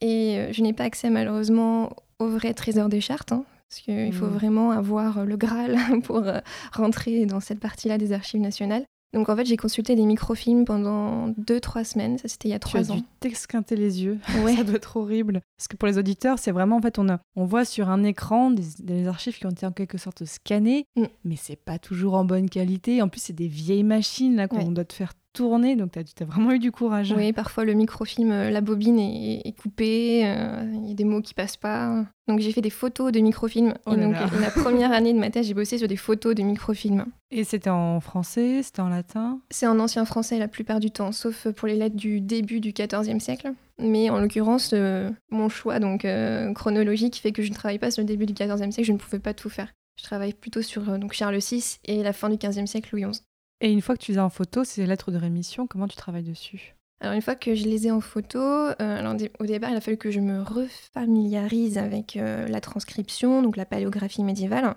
[0.00, 4.12] Et euh, je n'ai pas accès malheureusement au vrai trésor des chartes, hein, parce qu'il
[4.12, 4.32] faut Mhm.
[4.34, 6.40] vraiment avoir euh, le Graal pour euh,
[6.72, 8.84] rentrer dans cette partie-là des archives nationales.
[9.14, 12.58] Donc en fait, j'ai consulté des microfilms pendant 2-3 semaines, ça c'était il y a
[12.58, 12.96] Tu as 3 ans.
[12.96, 14.18] dû t'esquinter les yeux.
[14.44, 14.56] Ouais.
[14.56, 15.40] Ça doit être horrible.
[15.56, 18.02] Parce que pour les auditeurs, c'est vraiment en fait, on, a- on voit sur un
[18.04, 21.04] écran des, des archives qui ont été en quelque sorte scannées, Mm.
[21.24, 23.00] mais c'est pas toujours en bonne qualité.
[23.00, 24.64] En plus, c'est des vieilles machines là qu'on Ouais.
[24.74, 27.14] doit te faire tourner, donc tu as, vraiment eu du courage.
[27.16, 31.04] Oui, parfois le microfilm, euh, la bobine est, est coupée, euh, il y a des
[31.04, 32.04] mots qui passent pas.
[32.26, 33.74] Donc j'ai fait des photos de microfilm.
[33.86, 34.28] Oh et donc là.
[34.40, 37.04] la première année de ma thèse, j'ai bossé sur des photos de microfilm.
[37.30, 39.40] Et c'était en français, c'était en latin?
[39.50, 42.72] C'est en ancien français la plupart du temps, sauf pour les lettres du début du
[42.72, 43.52] XIVe siècle.
[43.78, 47.90] Mais en l'occurrence, euh, mon choix donc euh, chronologique fait que je ne travaille pas
[47.90, 49.72] sur le début du XIVe siècle, je ne pouvais pas tout faire.
[49.98, 53.22] Je travaille plutôt sur donc Charles VI et la fin du XVe siècle, Louis XI.
[53.60, 55.96] Et une fois que tu les as en photo, ces lettres de rémission, comment tu
[55.96, 56.74] travailles dessus?
[57.00, 59.80] Alors une fois que je les ai en photo, euh, alors au départ il a
[59.80, 64.74] fallu que je me refamiliarise avec euh, la transcription, donc la paléographie médiévale,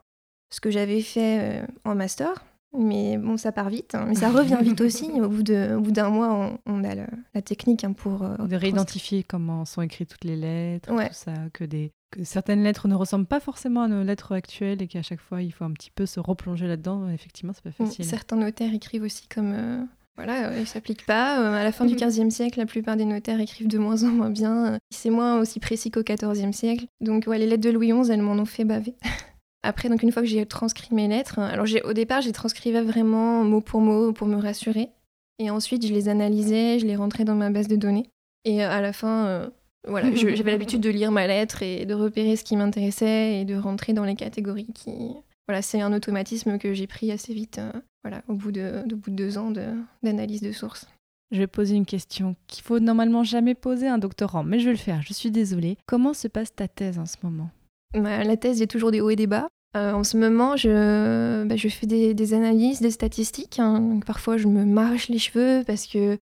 [0.52, 2.46] ce que j'avais fait euh, en master.
[2.78, 5.10] Mais bon, ça part vite, hein, mais ça revient vite aussi.
[5.22, 9.66] Au bout d'un mois, on, on a le- la technique hein, pour De réidentifier comment
[9.66, 11.08] sont écrites toutes les lettres, Ouais.
[11.08, 14.82] tout ça, que, des, que certaines lettres ne ressemblent pas forcément à nos lettres actuelles
[14.82, 17.10] et qu'à chaque fois il faut un petit peu se replonger là-dedans.
[17.10, 18.06] Effectivement, c'est pas Mm, facile.
[18.06, 19.54] Certains notaires écrivent aussi comme.
[19.54, 19.84] euh,
[20.18, 21.40] voilà, euh, ils s'appliquent pas.
[21.40, 24.10] Euh, à la fin du XVe siècle, la plupart des notaires écrivent de moins en
[24.10, 24.74] moins bien.
[24.74, 26.86] Euh, C'est moins aussi précis qu'au XIVe siècle.
[27.00, 28.96] Donc, ouais, les lettres de Louis XI, elles m'en ont fait baver.
[29.64, 33.44] Après, donc une fois que j'ai transcrit mes lettres, alors au départ, j'ai transcrivais vraiment
[33.44, 34.90] mot pour mot pour me rassurer.
[35.38, 38.10] Et ensuite, je les analysais, je les rentrais dans ma base de données.
[38.46, 39.50] Et à la fin, euh,
[39.88, 43.56] voilà, j'avais l'habitude de lire ma lettre et de repérer ce qui m'intéressait et de
[43.56, 45.14] rentrer dans les catégories qui,
[45.48, 47.72] voilà, c'est un automatisme que j'ai pris assez vite, euh,
[48.04, 49.52] voilà, au bout de, au bout de deux ans
[50.04, 50.88] d'analyse de, sources.
[51.32, 54.66] Je vais poser une question qu'il faut normalement jamais poser à un doctorant, mais je
[54.66, 55.78] vais le faire, je suis désolée.
[55.88, 57.50] Comment se passe ta thèse en ce moment?
[57.96, 59.48] Ma- la thèse, il y a toujours des hauts et des bas.
[59.78, 63.60] Euh, en ce moment, je, bah, fais des, analyses, des statistiques.
[63.60, 64.00] hein.
[64.06, 66.18] Parfois, je me m'arrache les cheveux parce que,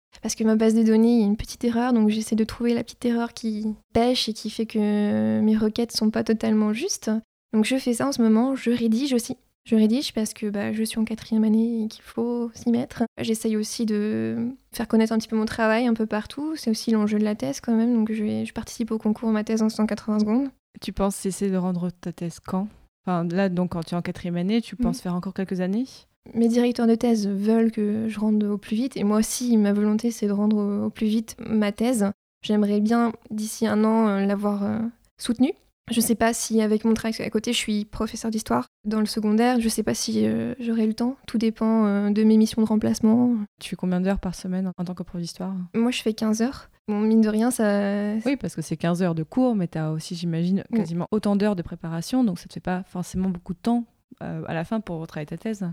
[0.44, 1.92] ma base de données, il y a une petite erreur.
[1.92, 5.92] Donc, j'essaie de trouver la petite erreur qui pêche et qui fait que mes requêtes
[5.92, 7.10] sont pas totalement justes.
[7.52, 8.56] Donc, je fais ça en ce moment.
[8.56, 9.36] Je rédige aussi.
[9.66, 13.04] Je rédige parce que bah, je suis en quatrième année et qu'il faut s'y mettre.
[13.18, 16.54] J'essaye aussi de faire connaître un petit peu mon travail un peu partout.
[16.56, 17.94] C'est aussi l'enjeu de la thèse quand même.
[17.94, 20.48] Donc, je, je participe au concours Ma thèse en 180 secondes.
[20.80, 22.68] Tu penses cesser de rendre ta thèse quand?
[23.06, 25.02] Enfin, là, donc, quand tu es en quatrième année, tu penses Mhm.
[25.02, 25.84] faire encore quelques années?
[26.32, 29.74] Mes directeurs de thèse veulent que je rende au plus vite, et moi aussi, ma
[29.74, 32.10] volonté, c'est de rendre au, au plus vite ma thèse.
[32.42, 34.78] J'aimerais bien, d'ici un an, euh, l'avoir euh,
[35.18, 35.52] soutenue.
[35.90, 39.06] Je sais pas si, avec mon travail à côté, je suis professeur d'histoire dans le
[39.06, 41.16] secondaire, je sais pas si euh, j'aurai le temps.
[41.26, 43.34] Tout dépend euh, de mes missions de remplacement.
[43.60, 45.54] Tu fais combien d'heures par semaine en tant que prof d'histoire?
[45.74, 46.70] Moi, je fais 15 heures.
[46.88, 48.14] Bon, mine de rien, ça.
[48.26, 50.76] Oui, parce que c'est 15 heures de cours, mais tu as aussi, j'imagine, Mm.
[50.76, 53.84] quasiment autant d'heures de préparation, donc ça te fait pas forcément beaucoup de temps
[54.22, 55.66] euh, à la fin pour travailler ta thèse.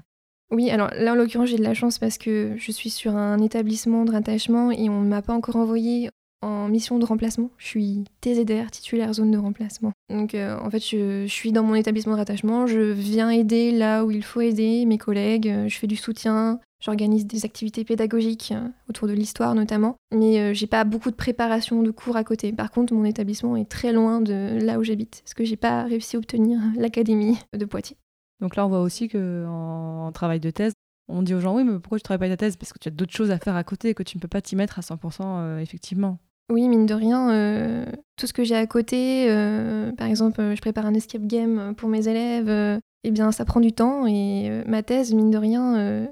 [0.52, 3.40] Oui, alors là en l'occurrence j'ai de la chance parce que je suis sur un
[3.40, 6.10] établissement de rattachement et on ne m'a pas encore envoyé
[6.42, 7.50] en mission de remplacement.
[7.58, 9.92] Je suis TZR, titulaire zone de remplacement.
[10.10, 14.04] Donc euh, en fait je, suis dans mon établissement de rattachement, je viens aider là
[14.04, 18.54] où il faut aider mes collègues, euh, je fais du soutien, j'organise des activités pédagogiques
[18.56, 22.24] euh, autour de l'histoire notamment, mais euh, j'ai pas beaucoup de préparation de cours à
[22.24, 22.52] côté.
[22.52, 25.84] Par contre mon établissement est très loin de là où j'habite, parce que j'ai pas
[25.84, 27.98] réussi à obtenir l'académie de Poitiers.
[28.42, 30.74] Donc là, on voit aussi que en, en travail de thèse,
[31.12, 32.58] on dit aux gens oui, mais pourquoi tu travailles pas ta thèse?
[32.58, 34.28] Parce que tu as d'autres choses à faire à côté et que tu ne peux
[34.28, 36.20] pas t'y mettre à 100% euh, effectivement.
[36.52, 37.86] Oui, mine de rien, euh,
[38.18, 41.74] tout ce que j'ai à côté, euh, par exemple, euh, je prépare un escape game
[41.76, 46.10] pour mes élèves, eh bien, ça prend du temps et ma thèse, mine de rien,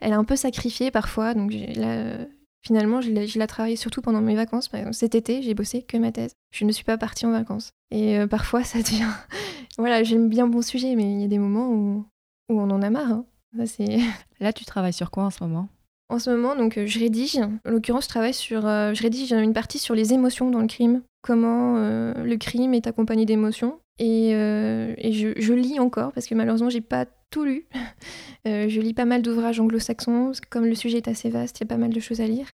[0.00, 1.34] elle est un peu sacrifiée parfois.
[1.34, 2.18] Donc, là,
[2.62, 4.70] finalement, je l'ai travaillée surtout pendant mes vacances.
[4.92, 6.34] Cet été, j'ai bossé que ma thèse.
[6.52, 7.70] Je ne suis pas partie en vacances.
[7.90, 9.10] Et parfois, ça devient.
[9.78, 12.06] voilà, j'aime bien mon sujet, mais il y a des moments où,
[12.48, 13.10] on en a marre.
[13.10, 13.26] hein.
[14.40, 15.68] Là, tu travailles sur quoi en ce moment?
[16.10, 17.36] En ce moment, donc, euh, je rédige.
[17.38, 18.66] En l'occurrence, je travaille sur.
[18.66, 21.02] euh, je rédige une partie sur les émotions dans le crime.
[21.22, 23.78] Comment euh, le crime est accompagné d'émotions.
[24.00, 27.66] Et, je, lis encore, parce que malheureusement, j'ai pas tout lu.
[28.46, 31.68] Je lis pas mal d'ouvrages anglo-saxons, comme le sujet est assez vaste, il y a
[31.68, 32.48] pas mal de choses à lire.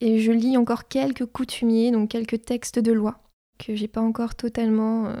[0.00, 3.18] Et je lis encore quelques coutumiers, donc quelques textes de loi,
[3.58, 5.12] que j'ai pas encore totalement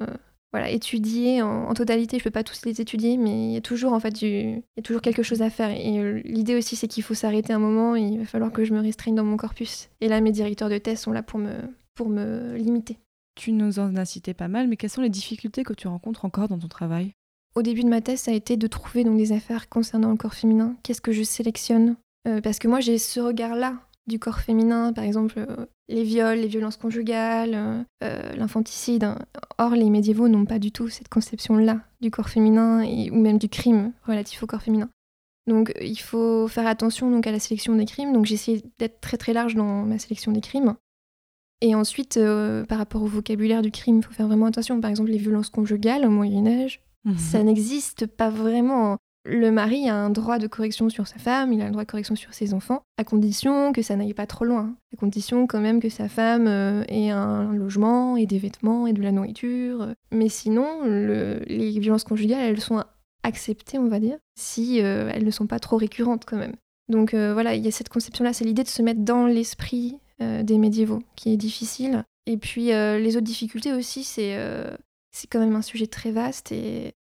[0.52, 2.18] voilà, étudier en, en totalité.
[2.18, 4.62] Je peux pas tous les étudier, mais il y a toujours en fait du, il
[4.76, 5.70] y a toujours quelque chose à faire.
[5.70, 7.96] Et euh, l'idée aussi, c'est qu'il faut s'arrêter un moment.
[7.96, 9.88] Et il va falloir que je me restreigne dans mon corpus.
[10.00, 11.54] Et là, mes directeurs de thèse sont là pour me,
[11.94, 12.98] pour me limiter.
[13.34, 16.26] Tu nous en as cité pas mal, mais quelles sont les difficultés que tu rencontres
[16.26, 17.12] encore dans ton travail?
[17.54, 20.16] Au début de ma thèse, ça a été de trouver donc des affaires concernant le
[20.16, 20.76] corps féminin.
[20.82, 21.96] Qu'est-ce que je sélectionne?
[22.28, 26.38] Euh, Parce que moi, j'ai ce regard-là du corps féminin, par exemple euh, les viols,
[26.38, 29.14] les violences conjugales, euh, euh, l'infanticide.
[29.58, 33.38] Or, les médiévaux n'ont pas du tout cette conception-là du corps féminin et, ou même
[33.38, 34.88] du crime relatif au corps féminin.
[35.46, 38.12] Donc, il faut faire attention donc, à la sélection des crimes.
[38.12, 40.74] Donc, j'ai essayé d'être très très large dans ma sélection des crimes.
[41.60, 44.80] Et ensuite, euh, par rapport au vocabulaire du crime, il faut faire vraiment attention.
[44.80, 46.82] Par exemple, les violences conjugales au Moyen Âge,
[47.16, 48.98] ça n'existe pas vraiment.
[49.24, 51.90] Le mari a un droit de correction sur sa femme, il a un droit de
[51.90, 54.74] correction sur ses enfants, à condition que ça n'aille pas trop loin.
[54.92, 58.92] À condition quand même que sa femme euh, ait un logement et des vêtements et
[58.92, 59.94] de la nourriture.
[60.10, 62.82] Mais sinon, le- les violences conjugales, elles sont
[63.22, 66.56] acceptées, on va dire, si euh, elles ne sont pas trop récurrentes quand même.
[66.88, 69.98] Donc euh, voilà, il y a cette conception-là, c'est l'idée de se mettre dans l'esprit
[70.20, 72.04] euh, des médiévaux, qui est difficile.
[72.26, 74.76] Et puis euh, les autres difficultés aussi, c'est euh,
[75.12, 76.94] c'est quand même un sujet très vaste et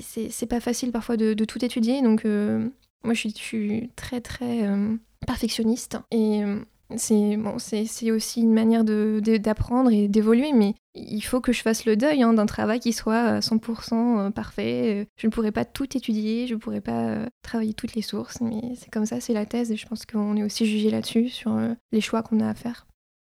[0.00, 2.02] c'est pas facile parfois de, tout étudier.
[2.02, 2.68] Donc euh,
[3.04, 4.96] moi je suis, très très euh,
[5.26, 6.60] perfectionniste et euh,
[6.96, 11.52] c'est bon, c'est aussi une manière de- de- d'apprendre et d'évoluer, mais il faut que
[11.52, 15.08] je fasse le deuil hein, d'un travail qui soit euh, 100% parfait.
[15.16, 18.60] Je ne pourrais pas tout étudier, je ne pourrais pas travailler toutes les sources, mais
[18.76, 21.58] c'est comme ça, c'est la thèse et je pense qu'on est aussi jugé là-dessus sur
[21.90, 22.86] les choix qu'on a à faire.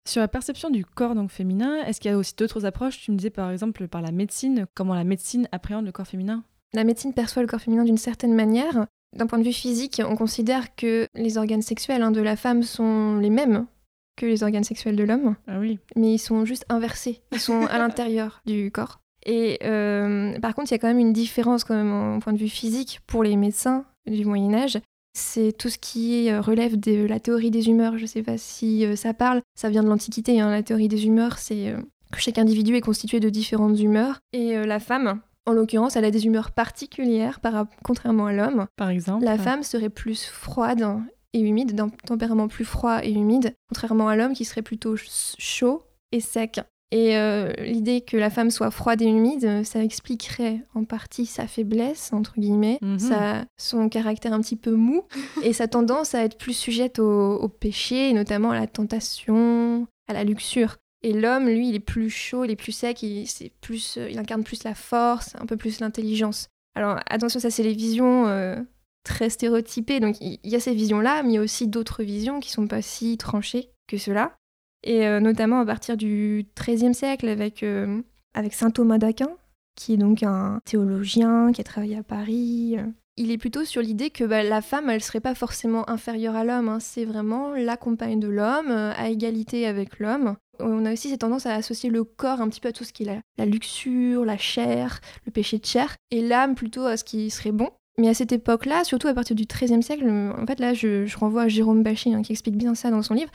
[0.07, 2.99] Sur la perception du corps donc féminin, est-ce qu'il y a aussi d'autres approches?
[3.01, 6.43] Tu me disais par exemple par la médecine, comment la médecine appréhende le corps féminin?
[6.73, 8.87] La médecine perçoit le corps féminin d'une certaine manière.
[9.15, 12.63] D'un point de vue physique, on considère que les organes sexuels hein, de la femme
[12.63, 13.67] sont les mêmes
[14.17, 15.79] que les organes sexuels de l'homme, Ah oui.
[15.95, 17.21] mais ils sont juste inversés.
[17.31, 18.99] Ils sont à l'intérieur du corps.
[19.25, 22.33] Et euh, par contre, il y a quand même une différence quand même en point
[22.33, 24.79] de vue physique pour les médecins du Moyen Âge.
[25.13, 27.97] C'est tout ce qui euh, relève de la théorie des humeurs.
[27.97, 29.41] Je ne sais pas si euh, ça parle.
[29.55, 30.39] Ça vient de l'Antiquité.
[30.39, 30.49] hein.
[30.49, 31.77] La théorie des humeurs, c'est euh,
[32.11, 34.19] que chaque individu est constitué de différentes humeurs.
[34.33, 38.67] Et euh, la femme, en l'occurrence, elle a des humeurs particulières, par, contrairement à l'homme.
[38.77, 40.85] Par exemple La femme serait plus froide
[41.33, 45.35] et humide, d'un tempérament plus froid et humide, contrairement à l'homme qui serait plutôt ch-
[45.37, 46.59] chaud et sec.
[46.91, 51.25] Et euh, l'idée que la femme soit froide et humide, euh, ça expliquerait en partie
[51.25, 52.99] sa faiblesse, entre guillemets, Mhm.
[52.99, 55.03] sa- son caractère un petit peu mou,
[55.45, 59.87] et sa tendance à être plus sujette au, au péché, et notamment à la tentation,
[60.09, 60.75] à la luxure.
[61.03, 64.09] Et l'homme, lui, il est plus chaud, il est plus sec, il, c'est plus, euh,
[64.09, 66.47] il incarne plus la force, un peu plus l'intelligence.
[66.75, 68.55] Alors attention, ça c'est les visions euh,
[69.03, 69.99] très stéréotypées.
[69.99, 72.51] Donc il il y, a ces visions-là, mais il y a aussi d'autres visions qui
[72.51, 74.33] sont pas si tranchées que cela.
[74.83, 78.01] Et euh, notamment à partir du XIIIe siècle avec, euh,
[78.33, 79.29] avec saint Thomas d'Aquin,
[79.75, 82.75] qui est donc un théologien qui a travaillé à Paris.
[82.77, 82.83] euh.
[83.17, 86.43] Il est plutôt sur l'idée que bah, la femme, elle serait pas forcément inférieure à
[86.43, 86.69] l'homme.
[86.69, 86.79] hein.
[86.79, 90.35] C'est vraiment la compagne de l'homme, à égalité avec l'homme.
[90.59, 92.93] On a aussi cette tendance à associer le corps un petit peu à tout ce
[92.93, 97.03] qui est la, luxure, la chair, le péché de chair, et l'âme plutôt à ce
[97.03, 97.69] qui serait bon.
[97.97, 101.17] Mais à cette époque-là, surtout à partir du XIIIe siècle, en fait là je, je
[101.17, 103.29] renvoie à Jérôme Bachet hein, qui explique bien ça dans son livre,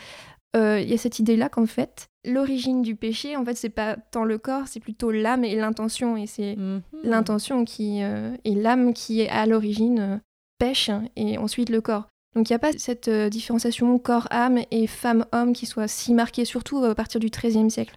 [0.55, 3.97] euh, il y a cette idée-là qu'en fait, l'origine du péché, en fait, c'est pas
[4.11, 6.16] tant le corps, c'est plutôt l'âme et l'intention.
[6.16, 6.82] Et c'est Mhm.
[7.05, 10.16] l'intention qui euh, et l'âme qui est à l'origine euh,
[10.59, 12.09] pêche et ensuite le corps.
[12.34, 16.44] Donc il n'y a pas cette euh, différenciation corps-âme et femme-homme qui soit si marquée,
[16.44, 17.97] surtout à partir du XIIIe siècle.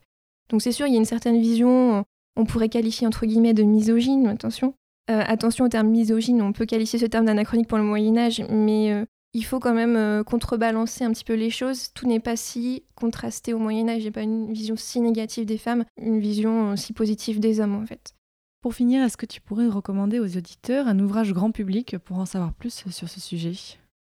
[0.49, 2.03] Donc c'est sûr, il y a une certaine vision,
[2.35, 4.73] on pourrait qualifier entre guillemets de misogyne, attention.
[5.07, 9.05] Attention au terme misogyne, on peut qualifier ce terme d'anachronique pour le Moyen Âge, mais
[9.33, 11.91] il faut quand même euh, contrebalancer un petit peu les choses.
[11.93, 15.57] Tout n'est pas si contrasté au Moyen Âge, a pas une vision si négative des
[15.57, 18.15] femmes, une vision euh, si positive des hommes en fait.
[18.61, 22.25] Pour finir, est-ce que tu pourrais recommander aux auditeurs un ouvrage grand public pour en
[22.25, 23.53] savoir plus sur ce sujet?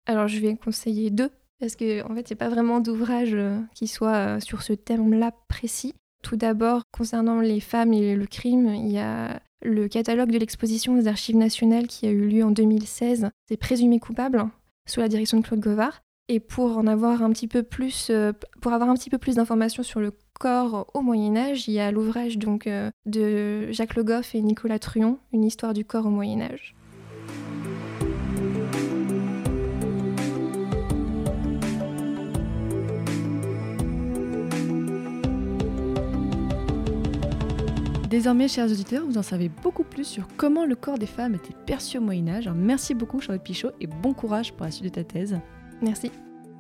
[0.08, 3.34] Alors je vais conseiller deux, parce qu'en en fait, il n'y a pas vraiment d'ouvrage
[3.34, 5.94] euh, qui soit sur ce thème-là précis.
[6.24, 10.96] Tout d'abord, concernant les femmes et le crime, il y a le catalogue de l'exposition
[10.96, 13.30] des archives nationales qui a eu lieu en 2016.
[13.48, 14.50] C'est Présumé coupable,
[14.88, 16.02] sous la direction de Claude Govard.
[16.30, 19.36] Et pour en avoir un petit peu plus, euh, pour avoir un petit peu plus
[19.36, 23.96] d'informations sur le corps au Moyen Âge, il y a l'ouvrage donc euh, de Jacques
[23.96, 26.77] Le Goff et Nicolas Truon, Une histoire du corps au Moyen Âge.
[38.18, 41.54] Désormais, chers auditeurs, vous en savez beaucoup plus sur comment le corps des femmes était
[41.68, 42.48] perçu au Moyen Âge.
[42.48, 45.38] Alors, merci beaucoup Charlotte Pichot et bon courage pour la suite de ta thèse.
[45.84, 46.10] Merci.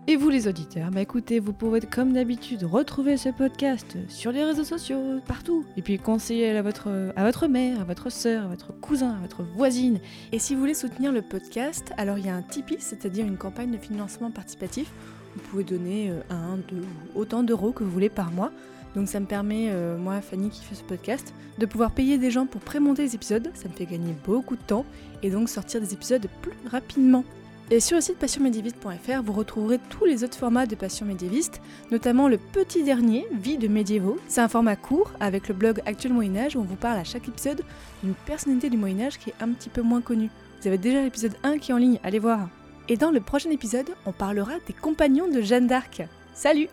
[0.05, 4.45] Et vous les auditeurs, bah écoutez, vous pouvez comme d'habitude retrouver ce podcast sur les
[4.45, 5.65] réseaux sociaux, partout.
[5.77, 9.19] Et puis conseiller à votre, à votre mère, à votre soeur, à votre cousin, à
[9.19, 9.99] votre voisine.
[10.31, 13.37] Et si vous voulez soutenir le podcast, alors il y a un Tipeee, c'est-à-dire une
[13.37, 14.91] campagne de financement participatif.
[15.33, 16.83] Vous pouvez donner euh, un, deux
[17.15, 18.51] autant d'euros que vous voulez par mois.
[18.97, 22.31] Donc ça me permet, euh, moi, Fanny qui fait ce podcast, de pouvoir payer des
[22.31, 23.51] gens pour prémonter les épisodes.
[23.53, 24.87] Ça me fait gagner beaucoup de temps
[25.21, 27.23] et donc sortir des épisodes plus rapidement.
[27.69, 32.27] Et sur le site passionmédiéviste.fr, vous retrouverez tous les autres formats de Passion médiéviste, notamment
[32.27, 34.17] le petit dernier, Vie de médiévaux.
[34.27, 37.27] C'est un format court avec le blog Actuel Moyen-Âge où on vous parle à chaque
[37.27, 37.61] épisode
[38.01, 40.31] d'une personnalité du Moyen-Âge qui est un petit peu moins connue.
[40.59, 42.49] Vous avez déjà l'épisode 1 qui est en ligne, allez voir.
[42.89, 46.01] Et dans le prochain épisode, on parlera des compagnons de Jeanne d'Arc.
[46.33, 46.69] Salut